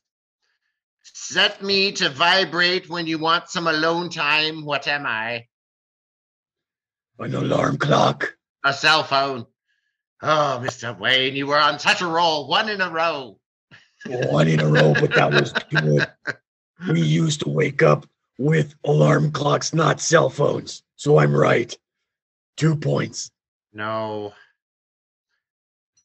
[1.04, 4.66] Set me to vibrate when you want some alone time.
[4.66, 5.46] What am I?
[7.20, 8.36] An alarm clock.
[8.64, 9.46] A cell phone.
[10.22, 10.98] Oh, Mr.
[10.98, 13.40] Wayne, you were on such a roll, one in a row.
[14.06, 16.08] One in a row, but that was good.
[16.88, 18.06] We used to wake up
[18.38, 20.84] with alarm clocks, not cell phones.
[20.96, 21.78] So I'm right.
[22.56, 23.32] Two points.
[23.74, 24.34] No.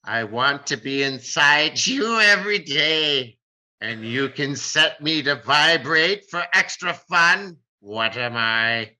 [0.04, 3.38] I want to be inside you every day,
[3.80, 7.56] and you can set me to vibrate for extra fun.
[7.80, 8.90] What am I?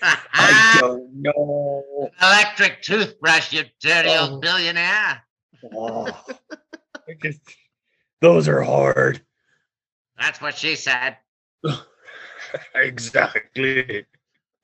[0.02, 2.10] I don't know.
[2.20, 4.30] Electric toothbrush, you dirty Oh.
[4.32, 5.22] old billionaire.
[5.74, 6.24] Oh,
[7.22, 7.40] just-
[8.20, 9.22] those are hard.
[10.18, 11.16] That's what she said.
[12.74, 14.06] Exactly.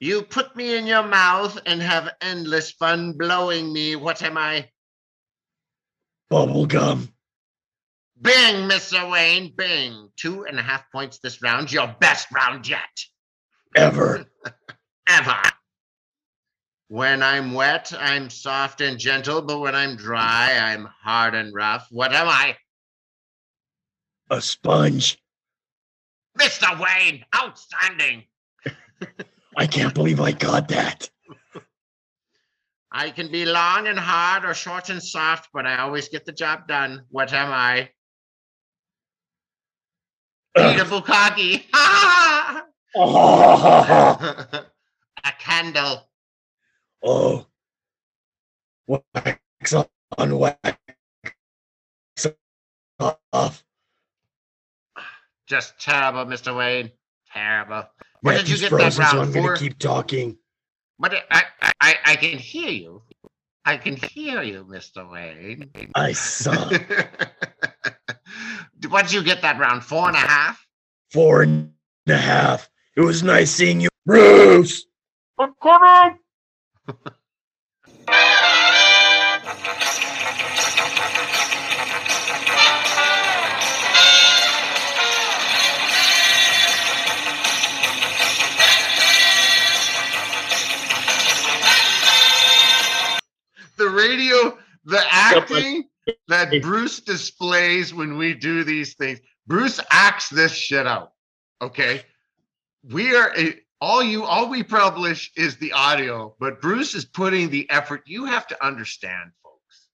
[0.00, 3.96] You put me in your mouth and have endless fun blowing me.
[3.96, 4.68] What am I?
[6.30, 7.08] Bubble gum.
[8.20, 9.10] Bing, Mr.
[9.10, 10.08] Wayne, bing.
[10.16, 11.72] Two and a half points this round.
[11.72, 12.80] Your best round yet.
[13.76, 14.24] Ever.
[15.08, 15.42] Ever.
[16.92, 21.86] When I'm wet, I'm soft and gentle, but when I'm dry, I'm hard and rough.
[21.90, 22.54] What am I?
[24.28, 25.16] A sponge.
[26.38, 26.78] Mr.
[26.78, 28.24] Wayne, outstanding.
[29.56, 31.08] I can't believe I got that.
[32.92, 36.32] I can be long and hard or short and soft, but I always get the
[36.32, 37.06] job done.
[37.08, 37.88] What am I?
[40.58, 41.64] Peter Bukaki.
[45.24, 46.11] A candle.
[47.02, 47.46] Oh,
[48.86, 50.78] wax on wax
[53.32, 53.64] off.
[55.46, 56.56] Just terrible, Mr.
[56.56, 56.90] Wayne.
[57.32, 57.84] Terrible.
[58.20, 59.56] What did you Matthew's get that frozen, so I'm gonna for?
[59.56, 60.38] keep talking.
[60.98, 63.02] But I, I, I, I can hear you.
[63.64, 65.10] I can hear you, Mr.
[65.10, 65.70] Wayne.
[65.94, 66.70] I suck.
[68.88, 69.84] what did you get that round?
[69.84, 70.64] Four and a half?
[71.10, 71.72] Four and
[72.08, 72.68] a half.
[72.96, 74.86] It was nice seeing you, Bruce.
[75.38, 76.18] I'm coming.
[93.76, 95.84] the radio, the acting,
[96.28, 99.20] that Bruce displays when we do these things.
[99.46, 101.12] Bruce acts this shit out.
[101.60, 102.02] Okay.
[102.84, 107.50] We are eh, all you all we publish is the audio, but Bruce is putting
[107.50, 108.02] the effort.
[108.06, 109.88] You have to understand, folks.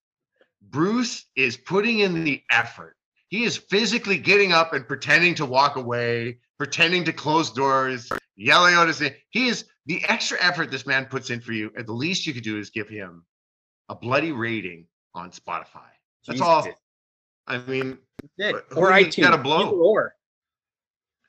[0.61, 2.97] Bruce is putting in the effort.
[3.29, 8.75] He is physically getting up and pretending to walk away, pretending to close doors, yelling
[8.75, 9.15] out his name.
[9.31, 11.73] He is the extra effort this man puts in for you.
[11.75, 13.25] And the least you could do is give him
[13.89, 15.89] a bloody rating on Spotify.
[16.27, 16.69] That's all.
[17.47, 17.97] I mean,
[18.37, 18.65] That's it.
[18.69, 19.23] Who Or do you iTunes.
[19.23, 19.61] gotta blow?
[19.69, 20.15] Either Or.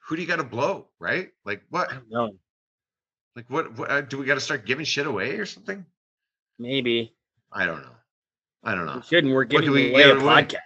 [0.10, 1.30] who do you got to blow, right?
[1.46, 1.90] Like what?
[2.10, 2.32] Know.
[3.36, 3.78] Like what?
[3.78, 5.86] what uh, do we got to start giving shit away or something?
[6.58, 7.14] Maybe.
[7.52, 7.96] I don't know.
[8.64, 8.96] I don't know.
[8.98, 9.34] We shouldn't.
[9.34, 10.58] We're giving we away a podcast.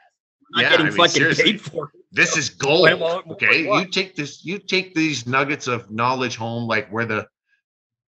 [0.55, 1.91] Yeah, getting I mean, fucking paid for it.
[2.11, 2.83] This is gold.
[2.83, 4.43] Wait, what- what- okay, you take this.
[4.45, 7.27] You take these nuggets of knowledge home, like where the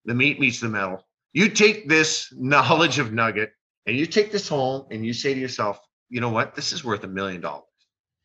[0.05, 1.05] the meat meets the metal.
[1.33, 3.51] You take this knowledge of nugget
[3.85, 6.55] and you take this home and you say to yourself, you know what?
[6.55, 7.65] This is worth a million dollars.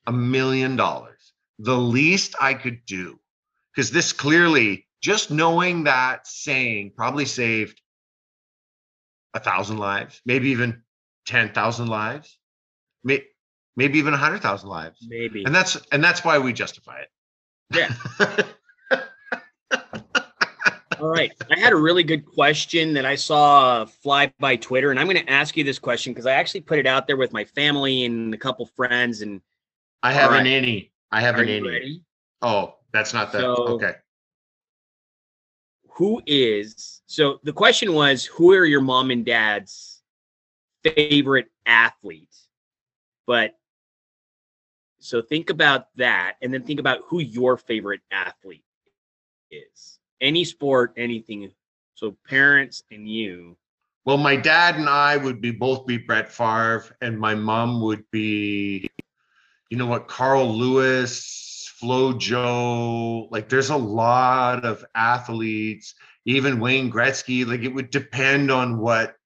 [0.07, 1.33] A million dollars.
[1.59, 3.19] The least I could do.
[3.75, 7.79] Because this clearly, just knowing that saying probably saved
[9.35, 10.83] a thousand lives, maybe even
[11.27, 12.39] 10,000 lives,
[13.03, 13.23] may,
[13.77, 15.07] maybe even a hundred thousand lives.
[15.07, 15.45] Maybe.
[15.45, 17.09] And that's and that's why we justify it.
[17.71, 17.95] Yeah.
[20.99, 21.33] All right.
[21.51, 25.23] I had a really good question that I saw fly by Twitter, and I'm going
[25.23, 28.07] to ask you this question because I actually put it out there with my family
[28.07, 29.21] and a couple friends.
[29.21, 29.43] And
[30.03, 30.89] I have right.
[31.13, 32.01] I have are an you ready?
[32.41, 33.97] Oh, that's not the So- okay.
[35.95, 37.39] Who is so?
[37.45, 40.03] The question was, who are your mom and dad's
[40.83, 42.37] favorite athlete
[43.27, 43.57] But
[44.99, 48.65] so think about that, and then think about who your favorite athlete
[49.51, 49.99] is.
[50.21, 51.51] Any sport, anything.
[51.95, 53.57] So parents and you.
[54.05, 58.05] Well, my dad and I would be both be Brett Favre, and my mom would
[58.11, 58.89] be,
[59.71, 61.25] you know what, Carl Lewis,
[61.85, 63.29] Flo-Jo.
[63.31, 65.95] Like, there's a lot of athletes,
[66.25, 67.47] even Wayne Gretzky.
[67.47, 69.17] Like, it would depend on what.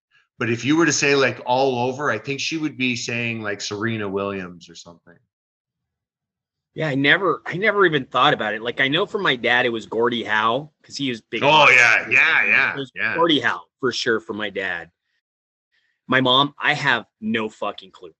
[0.41, 3.43] But if you were to say like all over, I think she would be saying
[3.43, 5.17] like Serena Williams or something.
[6.75, 8.63] Yeah, I never, I never even thought about it.
[8.63, 11.43] Like I know from my dad, it was Gordie Howe because he was big.
[11.43, 13.17] Oh yeah, yeah, yeah, It was yeah.
[13.17, 14.91] Gordie Howe for sure for my dad.
[16.07, 18.15] My mom, I have no fucking clue.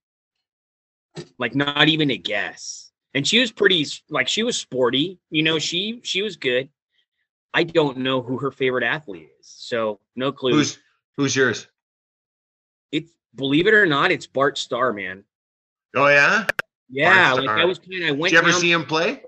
[1.37, 2.88] Like not even a guess.
[3.13, 6.69] And she was pretty like she was sporty, you know, she she was good.
[7.53, 9.47] I don't know who her favorite athlete is.
[9.47, 10.51] So no clue.
[10.53, 10.77] Who's
[11.17, 11.67] who's yours?
[12.91, 15.23] it's believe it or not, it's Bart Starr, man.
[15.95, 16.45] Oh yeah.
[16.91, 19.23] Yeah, like I was kind of I Did went you ever see him play?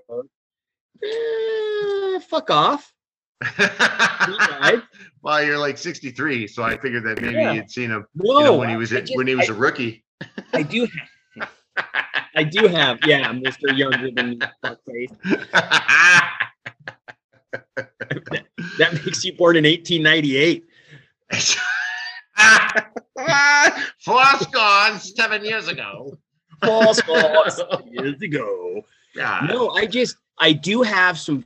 [1.04, 2.92] Eh, fuck off.
[5.22, 7.52] well, you're like 63, so I figured that maybe Yeah.
[7.52, 9.56] you'd seen him No, you know, when he was I when he was I- a
[9.56, 10.04] rookie.
[10.52, 10.90] I do have.
[12.34, 13.76] I do have, yeah, Mr.
[13.76, 15.16] Younger than me, fuckface.
[18.78, 20.64] That makes you born in 1898.
[24.04, 26.18] Force gone seven years ago.
[26.64, 27.60] False, false.
[27.90, 28.82] Years ago.
[29.14, 29.46] Yeah.
[29.48, 31.44] No, I just, I do have some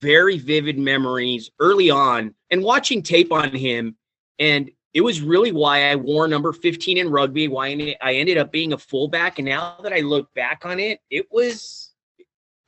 [0.00, 3.96] very vivid memories early on and watching tape on him.
[4.38, 8.52] And it was really why I wore number 15 in rugby, why I ended up
[8.52, 9.40] being a fullback.
[9.40, 11.90] And now that I look back on it, it was,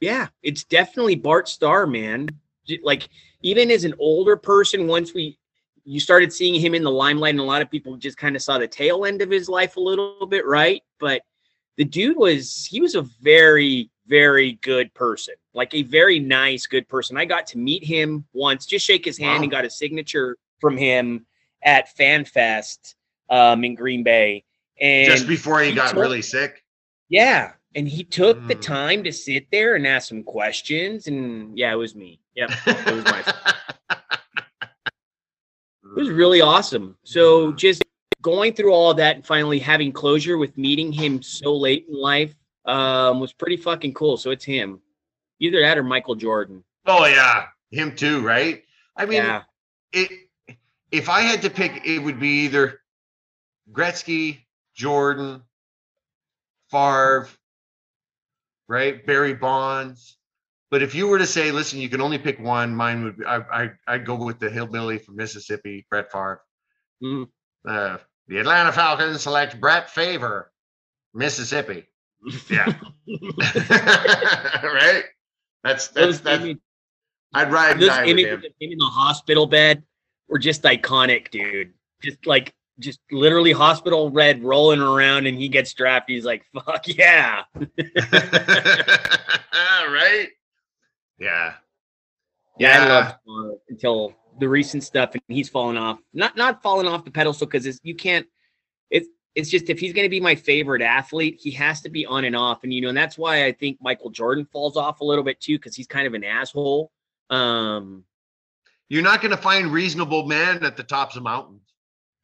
[0.01, 2.29] yeah, it's definitely Bart Starr, man.
[2.83, 3.09] Like,
[3.43, 5.39] even as an older person, once we,
[5.85, 8.43] you started seeing him in the limelight, and a lot of people just kind of
[8.43, 10.83] saw the tail end of his life a little bit, right?
[10.99, 11.23] But
[11.77, 16.89] the dude was, he was a very, very good person, like a very nice, good
[16.89, 17.17] person.
[17.17, 20.77] I got to meet him once, just shake his hand and got a signature from
[20.77, 21.25] him
[21.63, 22.95] at FanFest
[23.31, 24.45] um, in Green Bay.
[24.81, 26.63] And Just before he he got told- really sick.
[27.09, 28.61] yeah, and he took the Mm.
[28.63, 31.07] time to sit there and ask some questions.
[31.07, 32.21] And yeah, it was me.
[32.35, 33.35] Yep, it was my.
[35.97, 36.97] It was really awesome.
[37.05, 37.83] So just
[38.21, 42.35] going through all that and finally having closure with meeting him so late in life
[42.67, 44.19] um, was pretty fucking cool.
[44.19, 44.81] So it's him,
[45.41, 46.63] either that or Michael Jordan.
[46.85, 48.63] Oh yeah, him too, right?
[48.97, 49.43] I mean, yeah,
[49.93, 50.11] it.
[50.97, 52.81] If I had to pick, it would be either
[53.71, 54.39] Gretzky,
[54.75, 55.43] Jordan,
[56.71, 57.29] Favre,
[58.69, 59.05] right?
[59.05, 60.17] Barry Bonds.
[60.71, 63.25] But if you were to say, listen, you can only pick one, mine would be
[63.25, 66.43] I I I'd go with the hillbilly from Mississippi, Brett Favre.
[67.03, 67.29] Mm.
[67.67, 70.51] Uh, the Atlanta Falcons select Brett Favre,
[71.15, 71.85] Mississippi.
[72.51, 72.67] Yeah.
[74.63, 75.05] right?
[75.63, 76.45] That's that's that's
[77.35, 78.43] I'd ride and die with him.
[78.61, 79.83] in the hospital bed
[80.29, 81.73] were just iconic, dude.
[82.03, 86.15] Just like just literally hospital red rolling around and he gets drafted.
[86.15, 87.45] He's like, fuck yeah.
[89.53, 90.29] right?
[91.19, 91.55] Yeah.
[92.59, 95.99] Yeah, I loved Connor until the recent stuff, and he's fallen off.
[96.15, 98.27] Not not falling off the pedestal because you can't.
[98.91, 102.07] It's it's just if he's going to be my favorite athlete, he has to be
[102.07, 105.01] on and off, and you know, and that's why I think Michael Jordan falls off
[105.01, 106.91] a little bit too because he's kind of an asshole.
[107.29, 108.05] Um,
[108.89, 111.63] You're not going to find reasonable men at the tops of mountains.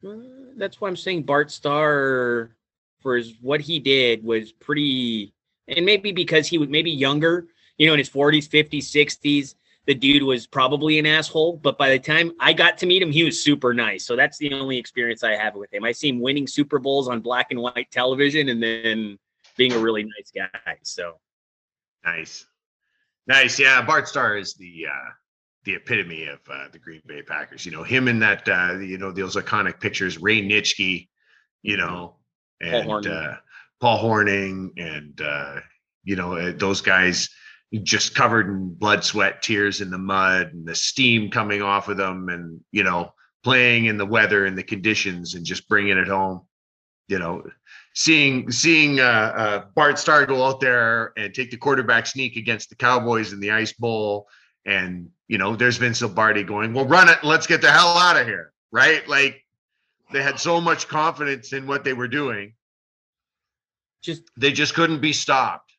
[0.07, 0.13] uh,
[0.55, 2.55] that's why I'm saying Bart Starr
[3.01, 5.33] for his what he did was pretty,
[5.67, 7.47] and maybe because he was maybe younger,
[7.77, 9.55] you know, in his 40s, 50s, 60s.
[9.85, 13.11] The dude was probably an asshole, but by the time I got to meet him,
[13.11, 14.05] he was super nice.
[14.05, 15.83] So that's the only experience I have with him.
[15.83, 19.19] I see him winning Super Bowls on black and white television, and then
[19.57, 20.77] being a really nice guy.
[20.83, 21.15] So
[22.05, 22.45] Nice.
[23.27, 23.59] Nice.
[23.59, 23.81] Yeah.
[23.81, 25.09] Bart Starr is the uh
[25.65, 27.65] the epitome of uh, the Green Bay Packers.
[27.65, 31.07] You know, him in that uh, you know, those iconic pictures, Ray Nitschke,
[31.61, 32.15] you know,
[32.61, 33.35] Paul and uh
[33.79, 35.59] Paul Hornung and uh,
[36.03, 37.29] you know, uh, those guys
[37.81, 41.97] just covered in blood, sweat, tears in the mud and the steam coming off of
[41.97, 46.07] them and you know, playing in the weather and the conditions and just bringing it
[46.07, 46.41] home.
[47.07, 47.43] You know,
[47.93, 52.69] seeing seeing uh, uh, Bart Starr go out there and take the quarterback sneak against
[52.69, 54.27] the Cowboys in the Ice Bowl,
[54.65, 58.17] and you know, there's Vince Lombardi going, "Well, run it, let's get the hell out
[58.17, 59.07] of here!" Right?
[59.07, 59.43] Like
[60.11, 62.53] they had so much confidence in what they were doing,
[64.01, 65.71] just they just couldn't be stopped.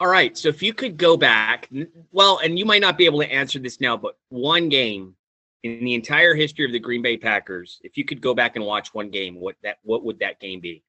[0.00, 0.36] All right.
[0.38, 1.68] So if you could go back,
[2.12, 5.16] well, and you might not be able to answer this now, but one game
[5.64, 8.64] in the entire history of the Green Bay Packers, if you could go back and
[8.64, 10.84] watch one game, what that what would that game be?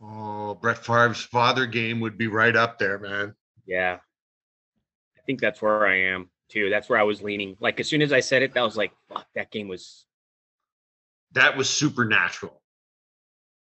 [0.00, 3.34] Oh, Brett Favre's father game would be right up there, man.
[3.66, 3.98] Yeah.
[5.22, 6.68] I think that's where I am too.
[6.68, 7.56] That's where I was leaning.
[7.60, 10.04] Like as soon as I said it, that was like, fuck, that game was
[11.34, 12.60] That was supernatural.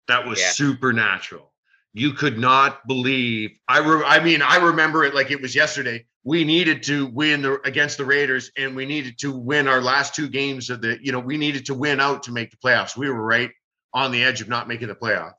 [0.07, 0.51] That was Yeah.
[0.51, 1.53] supernatural.
[1.93, 3.51] You could not believe.
[3.67, 6.05] I re- I mean, I remember it like it was yesterday.
[6.23, 10.15] We needed to win the against the Raiders, and we needed to win our last
[10.15, 10.97] two games of the.
[11.01, 12.95] You know, we needed to win out to make the playoffs.
[12.95, 13.51] We were right
[13.93, 15.33] on the edge of not making the playoffs,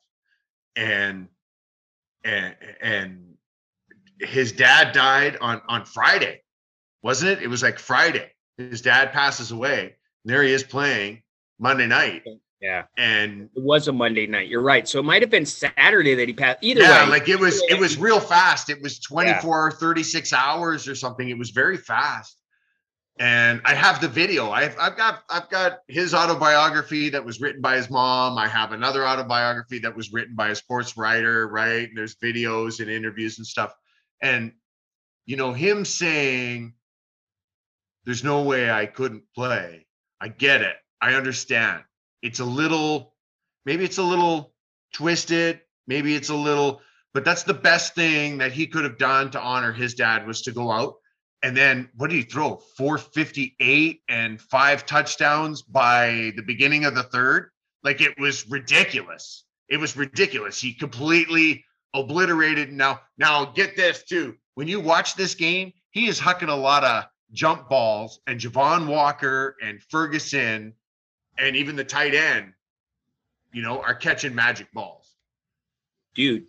[0.77, 1.29] and
[2.25, 3.30] and and
[4.21, 6.43] his dad died on on Friday,
[7.03, 7.43] wasn't it?
[7.43, 8.31] It was like Friday.
[8.59, 9.97] His dad passes away.
[10.25, 11.23] And there he is playing
[11.59, 12.23] Monday night,
[12.61, 12.85] yeah.
[12.97, 14.49] and It was a Monday night.
[14.49, 14.87] You're right.
[14.87, 16.59] So it might have been Saturday that he passed.
[16.63, 18.69] Either yeah, way, like it was it was real fast.
[18.71, 19.41] It was Yeah.
[19.41, 21.29] 24 36 hours or something.
[21.29, 22.37] It was very fast.
[23.19, 24.51] And I have the video.
[24.51, 28.39] I've I've got I've got his autobiography that was written by his mom.
[28.39, 31.89] I have another autobiography that was written by a sports writer, right?
[31.89, 33.75] And there's videos and interviews and stuff.
[34.21, 34.53] And
[35.27, 36.75] you know, him saying
[38.05, 39.87] there's no way I couldn't play.
[40.21, 40.77] I get it.
[41.01, 41.83] I understand.
[42.23, 43.15] It's a little
[43.65, 44.53] maybe it's a little
[44.93, 46.81] twisted, maybe it's a little
[47.13, 50.43] but that's the best thing that he could have done to honor his dad was
[50.43, 50.95] to go out
[51.43, 57.03] and then what did he throw 458 and five touchdowns by the beginning of the
[57.03, 57.51] third
[57.83, 62.73] like it was ridiculous it was ridiculous he completely obliterated.
[62.73, 64.37] Now now get this too.
[64.55, 68.87] When you watch this game he is hucking a lot of jump balls and Javon
[68.87, 70.75] Walker and Ferguson
[71.39, 72.53] and even the tight end
[73.53, 75.17] you know are catching magic balls.
[76.15, 76.47] Dude,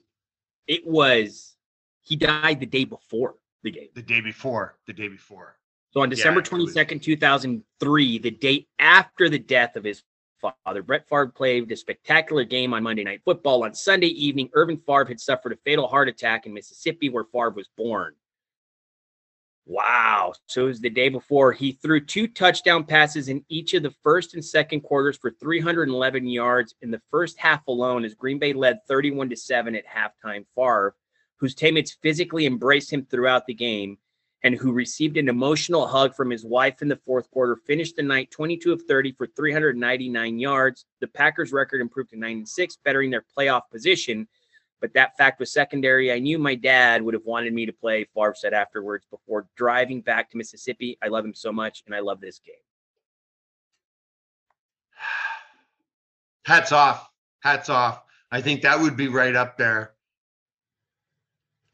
[0.67, 1.55] it was
[2.01, 3.89] he died the day before the game.
[3.93, 5.57] the day before the day before.
[5.91, 10.03] So on December it 22nd, 2003, the day after the death of his
[10.41, 13.63] father, Brett Favre played a spectacular game on Monday Night Football.
[13.63, 17.51] On Sunday evening, Irvin Favre had suffered a fatal heart attack in Mississippi, where Favre
[17.51, 18.13] was born.
[19.65, 20.33] Wow.
[20.47, 21.51] So it was the day before.
[21.51, 26.27] He threw two touchdown passes in each of the first and second quarters for 311
[26.27, 30.45] yards in the first half alone as Green Bay led 31 to 7 at halftime.
[30.55, 30.95] Favre,
[31.37, 33.97] whose teammates physically embraced him throughout the game,
[34.43, 38.03] and who received an emotional hug from his wife in the fourth quarter, finished the
[38.03, 40.85] night 22 of 30 for 399 yards.
[40.99, 44.27] The Packers' record improved to 9 and 6, bettering their playoff position.
[44.79, 46.11] But that fact was secondary.
[46.11, 50.01] I knew my dad would have wanted me to play, Favre said afterwards before driving
[50.01, 50.97] back to Mississippi.
[51.03, 52.55] I love him so much, and I love this game.
[56.45, 57.07] hats off
[57.41, 59.93] hats off i think that would be right up there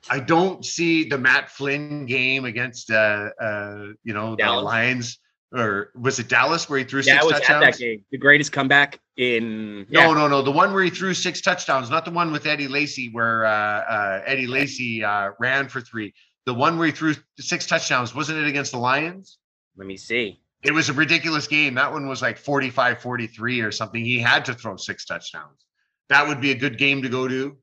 [0.10, 5.20] i don't see the matt flynn game against uh uh you know the lions
[5.54, 8.06] or was it dallas where he threw Yeah, six I was at touchdowns that game.
[8.12, 9.86] The greatest comeback in.
[9.90, 10.14] no yeah.
[10.14, 13.10] no no the one where he threw six touchdowns not the one with eddie lacy
[13.12, 16.14] where uh, uh eddie lacy uh ran for three
[16.46, 19.38] the one where he threw six touchdowns wasn't it against the lions
[19.78, 20.40] Let me see.
[20.64, 21.76] It was a ridiculous game.
[21.76, 24.04] That one was like 45 43 or something.
[24.04, 25.66] He had to throw six touchdowns.
[26.10, 27.58] That would be a good game to go to,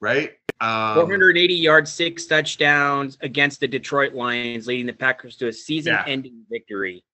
[0.00, 0.32] right?
[0.60, 6.44] Um, 480 yards, six touchdowns against the Detroit Lions, leading the Packers to a season-ending
[6.50, 7.04] victory.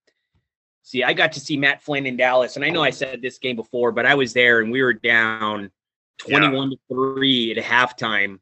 [0.84, 3.38] See, I got to see Matt Flynn in Dallas, and I know I said this
[3.38, 5.70] game before, but I was there, and we were down
[6.18, 8.38] 21 to three at halftime,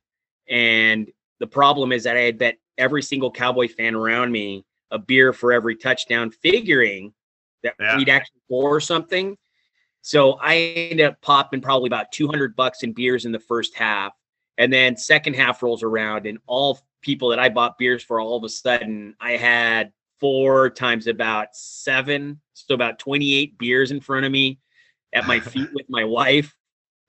[0.48, 4.98] and the problem is that I had bet every single Cowboy fan around me a
[4.98, 7.14] beer for every touchdown, figuring
[7.62, 7.96] that Yeah.
[7.96, 9.36] we'd actually score something.
[10.02, 14.12] So I ended up popping probably about 200 bucks in beers in the first half.
[14.60, 18.36] And then second half rolls around, and all people that I bought beers for, all
[18.36, 19.90] of a sudden, I had
[20.20, 24.58] four times about seven, so about 28 beers in front of me
[25.14, 26.54] at my feet with my wife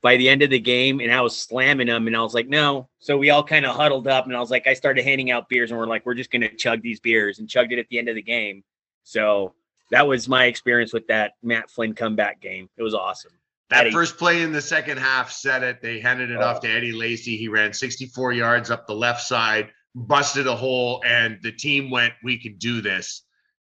[0.01, 1.01] by the end of the game.
[1.01, 2.87] And I was slamming them, and I was like, no.
[2.99, 5.49] So we all kind of huddled up, and I was like, I started handing out
[5.49, 7.89] beers, and we're like, we're just going to chug these beers, and chugged it at
[7.89, 8.63] the end of the game.
[9.03, 9.55] So
[9.89, 12.69] that was my experience with that Matt Flynn comeback game.
[12.77, 13.33] It was awesome.
[13.71, 13.91] That Eddie.
[13.91, 15.81] first play in the second half said it.
[15.81, 17.37] They handed it off to Eddie Lacy.
[17.37, 22.13] He ran 64 yards up the left side, busted a hole, and the team went,
[22.21, 23.23] We can do this.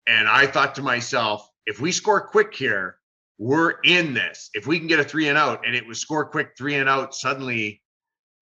[0.06, 2.98] And I thought to myself, if we score quick here,
[3.38, 4.50] we're in this.
[4.54, 6.90] If we can get a three and out, and it was score quick, three and
[6.90, 7.82] out, suddenly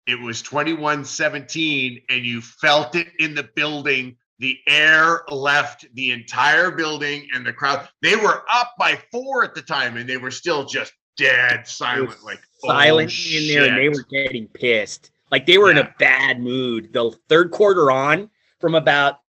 [0.07, 4.17] it was 21 17, and you felt it in the building.
[4.39, 7.87] The air left the entire building and the crowd.
[8.01, 12.23] They were up by four at the time, and they were still just dead silent,
[12.25, 15.11] like oh, silent in there, and they were getting pissed.
[15.31, 16.93] Like they were in a bad mood.
[16.93, 18.29] The third quarter on,
[18.61, 19.21] from about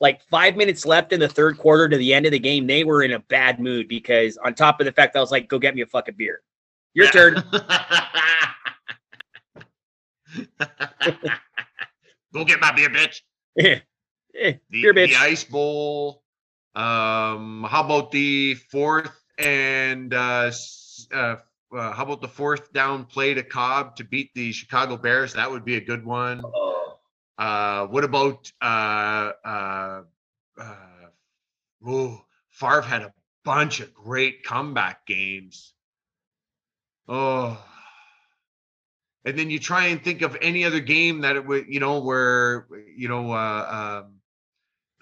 [0.00, 2.84] like five minutes left in the third quarter to the end of the game, they
[2.84, 5.48] were in a bad mood because on top of the fact that I was like,
[5.48, 6.40] "Go get me a fucking beer."
[6.94, 7.10] Your Yeah.
[7.12, 7.34] turn.
[12.32, 13.20] Go get my beer, bitch.
[14.32, 15.08] Eh, The, beer, bitch.
[15.08, 16.22] the ice bowl.
[16.76, 20.52] Um, how about the fourth and uh,
[21.12, 21.36] uh,
[21.72, 25.34] uh, how about the fourth down play to Cobb to beat the Chicago Bears?
[25.34, 26.42] That would be a good one.
[27.38, 30.02] Uh, what about uh, uh,
[30.60, 30.74] uh,
[31.86, 33.12] oh, Favre had a
[33.44, 35.72] bunch of great comeback games.
[37.08, 37.62] Oh,
[39.24, 42.00] and then you try and think of any other game that it would, you know,
[42.00, 44.14] where you know uh, um,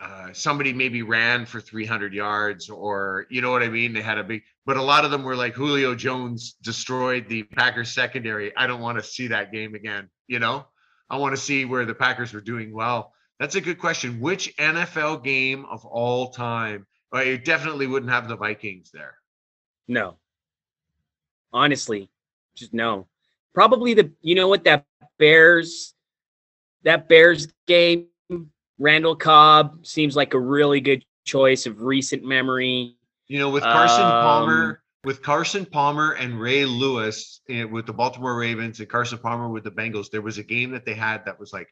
[0.01, 3.93] uh, somebody maybe ran for 300 yards, or you know what I mean.
[3.93, 7.43] They had a big, but a lot of them were like Julio Jones destroyed the
[7.43, 8.55] Packers secondary.
[8.55, 10.11] I don't want to see that game again.
[10.27, 10.67] You know.
[11.09, 13.15] I want to see where the Packers were doing well.
[13.41, 14.21] That's a good question.
[14.21, 16.87] Which NFL game of all time?
[17.11, 19.15] Well, it definitely wouldn't have the Vikings there.
[19.89, 20.19] no.
[21.51, 22.11] Honestly,
[22.55, 23.07] just no.
[23.55, 24.85] Probably the you know what that
[25.19, 25.95] Bears
[26.83, 28.09] that Bears game,
[28.79, 32.98] Randall Cobb seems like a really good choice of recent memory.
[33.29, 37.93] You know, with Carson Um, Palmer, with Carson Palmer and Ray Lewis eh, with the
[37.93, 41.25] Baltimore Ravens and Carson Palmer with the Bengals, there was a game that they had
[41.27, 41.69] that was like,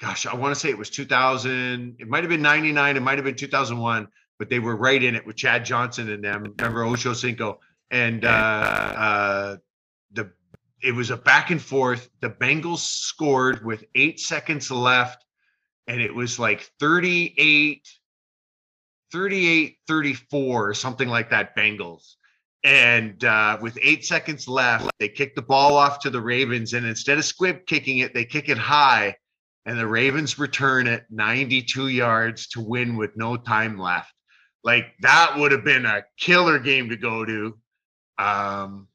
[0.00, 1.96] gosh, I want to say it was 2000.
[1.98, 2.96] It might have been 99.
[2.96, 6.24] It might have been 2001, but they were right in it with Chad Johnson and
[6.24, 6.54] them.
[6.58, 9.56] Remember Ocho Cinco and uh, uh,
[10.12, 10.32] the
[10.82, 12.10] it was a back and forth.
[12.20, 15.24] The Bengals scored with eight seconds left,
[15.86, 17.88] and it was like 38
[19.12, 22.14] 38 34 or something like that bengals.
[22.64, 26.86] And uh, with eight seconds left they kick the ball off to the ravens and
[26.86, 29.16] instead of squib kicking it they kick it high
[29.66, 34.12] and the ravens return it 92 yards to win with no time left.
[34.64, 37.58] Like that would have been a killer game to go to.
[38.18, 38.88] Um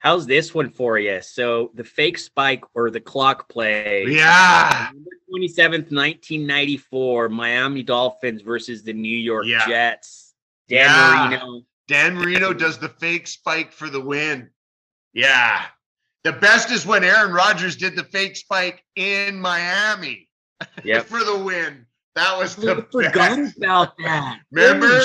[0.00, 1.20] How's this one for you?
[1.22, 4.04] So the fake spike or the clock play.
[4.08, 4.90] yeah
[5.34, 9.66] 27th, 1994, Miami Dolphins versus the New York Yeah.
[9.68, 10.34] Jets.
[10.68, 11.28] Dan Yeah.
[11.28, 11.62] Marino.
[11.86, 14.50] Dan Marino does the fake spike for the win.
[15.12, 15.64] Yeah.
[16.24, 20.28] The best is when Aaron Rodgers did the fake spike in Miami
[20.84, 21.06] Yep.
[21.06, 21.86] for the win.
[22.18, 23.58] That was I the forgot best.
[23.58, 24.40] about that.
[24.50, 25.00] Remember?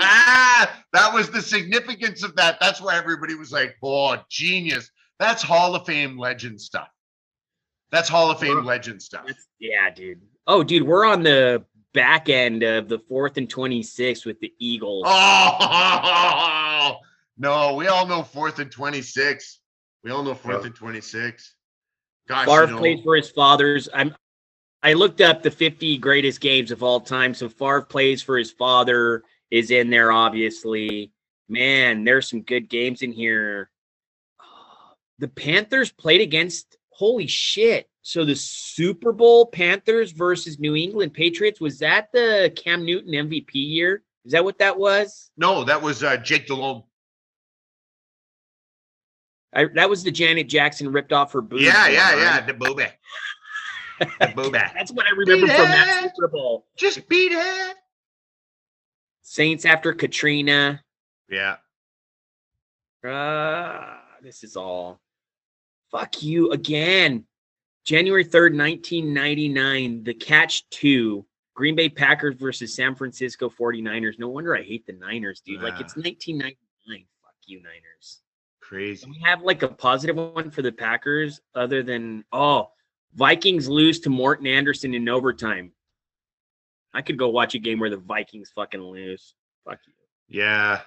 [0.00, 2.58] Ah, that was the significance of that.
[2.60, 4.90] That's why everybody was like, oh, genius.
[5.20, 6.88] That's Hall of Fame legend stuff.
[7.92, 9.26] That's Hall of Fame legend stuff.
[9.60, 10.22] Yeah, dude.
[10.48, 11.64] Oh, dude, we're on the
[11.94, 15.04] back end of the fourth and 26 with the Eagles.
[15.06, 16.96] Oh,
[17.38, 19.60] no, we all know fourth and 26.
[20.02, 21.54] We all know fourth and 26.
[22.26, 23.88] Gosh, Favre you know, played for his fathers.
[23.94, 24.16] I'm
[24.82, 27.34] I looked up the 50 greatest games of all time.
[27.34, 31.12] So Favre plays for his father is in there, obviously.
[31.48, 33.70] Man, there's some good games in here.
[35.18, 37.88] The Panthers played against holy shit.
[38.02, 43.50] So the Super Bowl Panthers versus New England Patriots was that the Cam Newton MVP
[43.52, 44.02] year?
[44.24, 45.30] Is that what that was?
[45.36, 46.84] No, that was uh, Jake Delhomme.
[49.52, 51.62] I, that was the Janet Jackson ripped off her boobs.
[51.62, 52.18] Yeah, yeah, right?
[52.18, 52.46] yeah.
[52.46, 52.86] The booby.
[54.00, 54.58] The booby.
[54.74, 56.66] That's what I remember from that Super Bowl.
[56.76, 57.76] Just beat it.
[59.22, 60.82] Saints after Katrina.
[61.28, 61.56] Yeah.
[63.06, 65.00] Uh, this is all.
[65.90, 67.24] Fuck you again.
[67.84, 71.24] January 3rd, 1999, the catch two.
[71.54, 74.18] Green Bay Packers versus San Francisco 49ers.
[74.18, 75.62] No wonder I hate the Niners, dude.
[75.62, 76.00] Like it's Ah.
[76.02, 77.04] 1999.
[77.22, 78.20] Fuck you, Niners.
[78.60, 79.04] Crazy.
[79.04, 82.70] Do we have like a positive one for the Packers other than oh
[83.14, 85.72] Vikings lose to Morten Andersen in overtime.
[86.92, 89.34] I could go watch a game where the Vikings fucking lose.
[89.64, 90.40] Fuck you.
[90.40, 90.80] Yeah.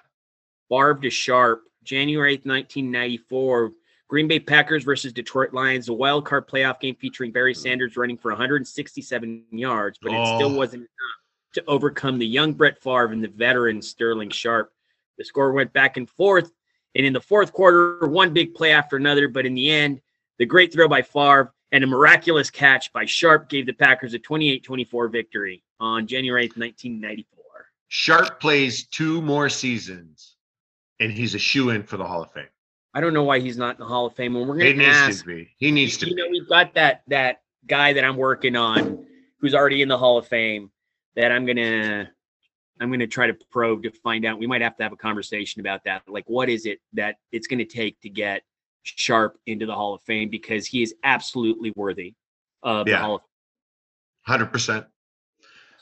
[0.69, 3.71] Barb to Sharpe, January 8th, 1994.
[4.07, 7.59] Green Bay Packers versus Detroit Lions, a wild card playoff game featuring Barry hmm.
[7.59, 10.57] Sanders running for 167 yards, but it still Oh.
[10.57, 14.71] wasn't enough to overcome the young Brett Favre and the veteran Sterling Sharpe.
[15.17, 16.51] The score went back and forth,
[16.95, 20.01] and in the fourth quarter, one big play after another, but in the end,
[20.37, 24.19] the great throw by Favre and a miraculous catch by Sharpe gave the Packers a
[24.19, 27.43] 28-24 victory on January 8th, 1994.
[27.87, 30.35] Sharpe plays two more seasons,
[30.99, 32.45] and he's a shoe in for the Hall of Fame.
[32.93, 34.35] I don't know why he's not in the Hall of Fame.
[34.35, 35.49] When we're He going to needs ask, to be.
[35.57, 36.39] He needs to you know, be.
[36.39, 39.05] we've got that that guy that I'm working on,
[39.39, 40.69] who's already in the Hall of Fame.
[41.15, 42.09] That I'm gonna,
[42.79, 44.37] I'm gonna try to probe to find out.
[44.37, 46.03] We might have to have a conversation about that.
[46.07, 48.43] Like, what is it that it's going to take to get
[48.83, 52.13] Sharpe into the Hall of Fame because he is absolutely worthy
[52.61, 52.99] of the Yeah.
[53.01, 53.21] Hall of
[54.25, 54.85] Hundred percent.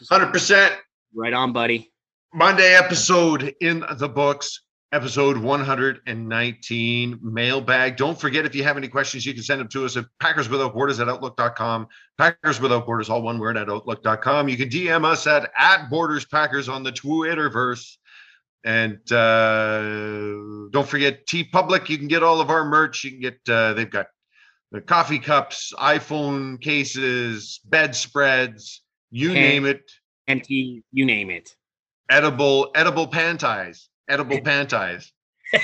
[0.10, 0.74] Hundred percent.
[1.14, 1.92] Right on, buddy.
[2.34, 4.62] Monday episode in the books,
[4.94, 7.98] episode 119, mailbag.
[7.98, 10.50] Don't forget if you have any questions, you can send them to us at Packers
[10.50, 11.88] Without Borders at Outlook.com.
[12.18, 14.50] Packers Without Borders, all one word at Outlook.com.
[14.50, 17.98] You can DM us at, at Borders Packers on the Twitterverse.
[18.64, 21.90] And uh, don't forget TeePublic.
[21.90, 23.04] You can get all of our merch.
[23.04, 24.08] You can get, uh, they've got
[24.72, 29.92] the coffee cups, iPhone cases, bedspreads, you And- name it
[30.28, 31.56] And he, you name it.
[32.10, 35.12] edible edible panties edible panties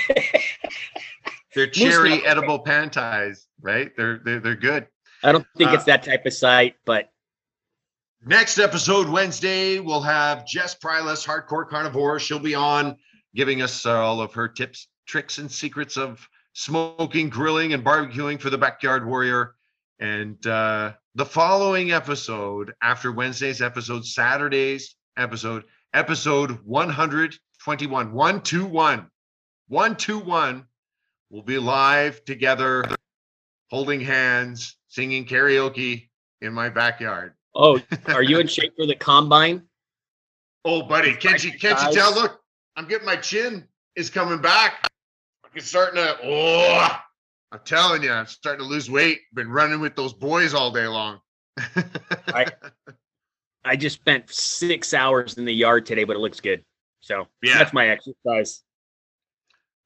[1.54, 4.86] they're cherry edible panties right they're they're, they're good
[5.22, 7.10] I don't think Uh, it's that type of site, but
[8.28, 12.20] next episode wednesday we'll have jess prylis hardcore carnivore.
[12.20, 12.96] She'll be on
[13.34, 18.38] giving us uh, all of her tips tricks and secrets of smoking grilling and barbecuing
[18.38, 19.54] for the backyard warrior.
[19.98, 25.64] And uh the following episode after wednesday's episode saturday's episode
[25.94, 29.10] episode 121 121
[29.68, 30.66] 121
[31.30, 32.84] we'll be live together
[33.70, 36.10] holding hands singing karaoke
[36.42, 39.62] in my backyard oh, are you in shape for the combine?
[40.64, 42.40] oh buddy can't you can't you tell look
[42.76, 44.90] i'm getting my chin is coming back
[45.44, 46.96] i'm starting to oh
[47.52, 50.86] i'm telling you i'm starting to lose weight been running with those boys all day
[50.86, 51.20] long
[53.64, 56.64] I just spent six hours in the yard today, but it looks good.
[57.00, 57.58] So Yeah.
[57.58, 58.62] that's my exercise.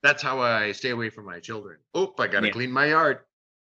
[0.02, 2.52] that's how i stay away from my children oh i gotta Yeah.
[2.52, 3.20] clean my yard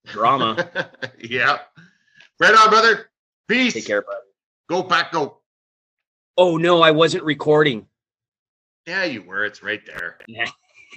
[0.07, 0.70] Drama.
[1.20, 1.59] yeah.
[2.40, 3.11] Right on, brother.
[3.49, 3.74] Peace.
[3.74, 4.18] Take care, buddy.
[4.68, 5.38] Go back, go.
[6.36, 7.86] Oh no, I wasn't recording.
[8.86, 9.44] Yeah, you were.
[9.44, 10.18] It's right there.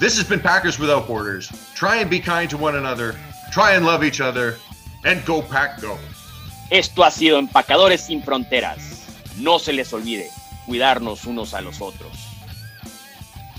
[0.00, 1.50] this has been Packers Without Borders.
[1.74, 3.16] Try and be kind to one another.
[3.52, 4.56] Try and love each other.
[5.04, 5.98] And go, Pack, go.
[6.70, 9.04] Esto ha sido Empacadores sin Fronteras.
[9.38, 10.28] No se les olvide
[10.66, 12.12] cuidarnos unos a los otros.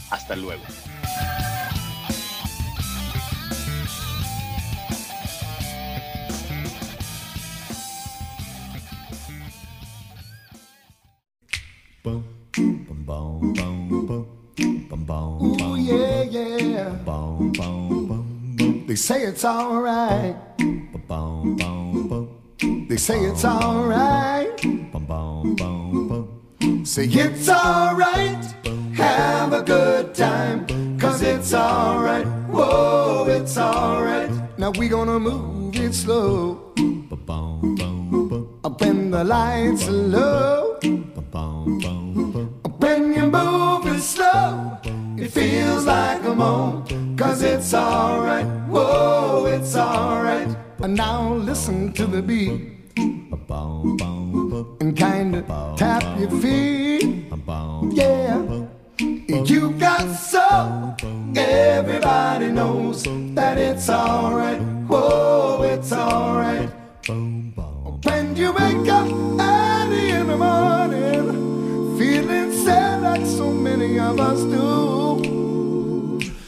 [0.10, 0.64] Hasta luego.
[19.12, 20.36] Say it's alright.
[22.88, 24.60] They say it's alright.
[26.86, 28.44] Say it's alright.
[28.96, 30.66] Have a good time.
[30.98, 32.26] Cause it's alright.
[32.48, 34.32] Whoa, it's alright.
[34.58, 36.72] Now we gonna move it slow.
[38.64, 40.80] Up when the lights low.
[41.34, 41.82] boom.
[42.80, 44.78] When you move it slow,
[45.18, 47.01] it feels like a moan.
[47.22, 48.48] Cause it's alright.
[48.68, 50.48] Whoa, it's alright.
[50.80, 52.50] And now listen to the beat
[54.82, 55.44] and kinda
[55.78, 57.26] tap your feet.
[57.92, 58.66] Yeah.
[58.98, 60.96] You got soul.
[61.36, 63.04] Everybody knows
[63.36, 64.60] that it's alright.
[64.90, 66.72] Whoa, it's alright.
[67.06, 69.08] When you wake up
[69.40, 75.31] early in the morning, feeling sad like so many of us do.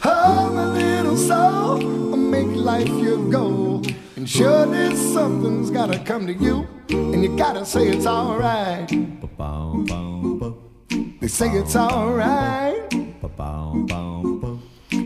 [0.05, 1.77] Oh, my little soul,
[2.17, 3.81] make life your goal.
[4.15, 8.89] And surely something's gotta come to you, and you gotta say it's alright.
[11.19, 12.91] They say it's alright.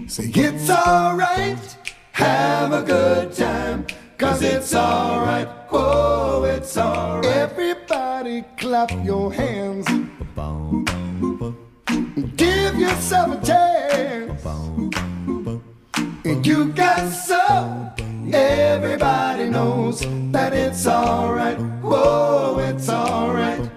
[0.08, 1.78] Say it's alright.
[2.14, 3.86] Have a good time.
[4.18, 5.48] Cause it's alright.
[5.70, 7.26] Whoa, it's alright.
[7.26, 9.86] Everybody clap your hands.
[12.36, 13.67] Give yourself a chance.
[16.48, 17.92] You got soul.
[18.34, 20.00] Everybody knows
[20.32, 21.60] that it's alright.
[21.82, 23.70] Whoa, it's alright.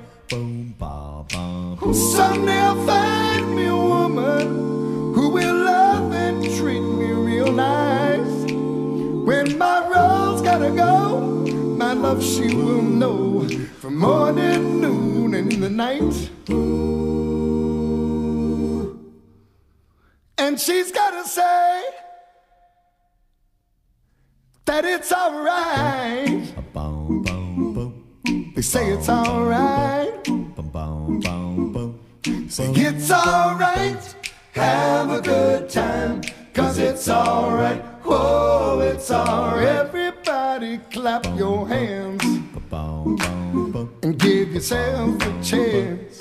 [1.93, 4.47] Someday I'll find me a woman
[5.15, 8.53] who will love and treat me real nice.
[8.53, 11.23] When my road's gotta go,
[11.77, 13.49] my love she will know
[13.81, 16.31] from morning, noon, and in the night.
[20.39, 21.83] And she's gotta say
[24.71, 26.55] that it's alright.
[28.55, 30.25] They say it's alright.
[32.49, 34.03] Say it's alright.
[34.53, 36.23] Have a good time.
[36.55, 37.83] Cause it's alright.
[38.05, 39.67] Whoa, it's alright.
[39.67, 42.23] Everybody clap your hands
[44.05, 46.19] and give yourself a chance.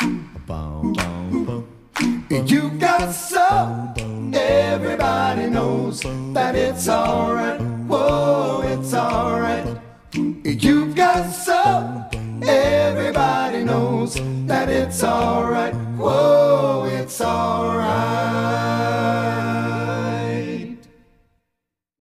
[2.01, 3.93] You got soul.
[4.33, 6.01] Everybody knows
[6.33, 7.59] that it's alright.
[7.59, 9.77] Whoa, it's alright.
[10.13, 12.05] You've got soul.
[12.47, 14.15] Everybody knows
[14.47, 15.73] that it's alright.
[15.97, 18.68] Whoa, it's alright.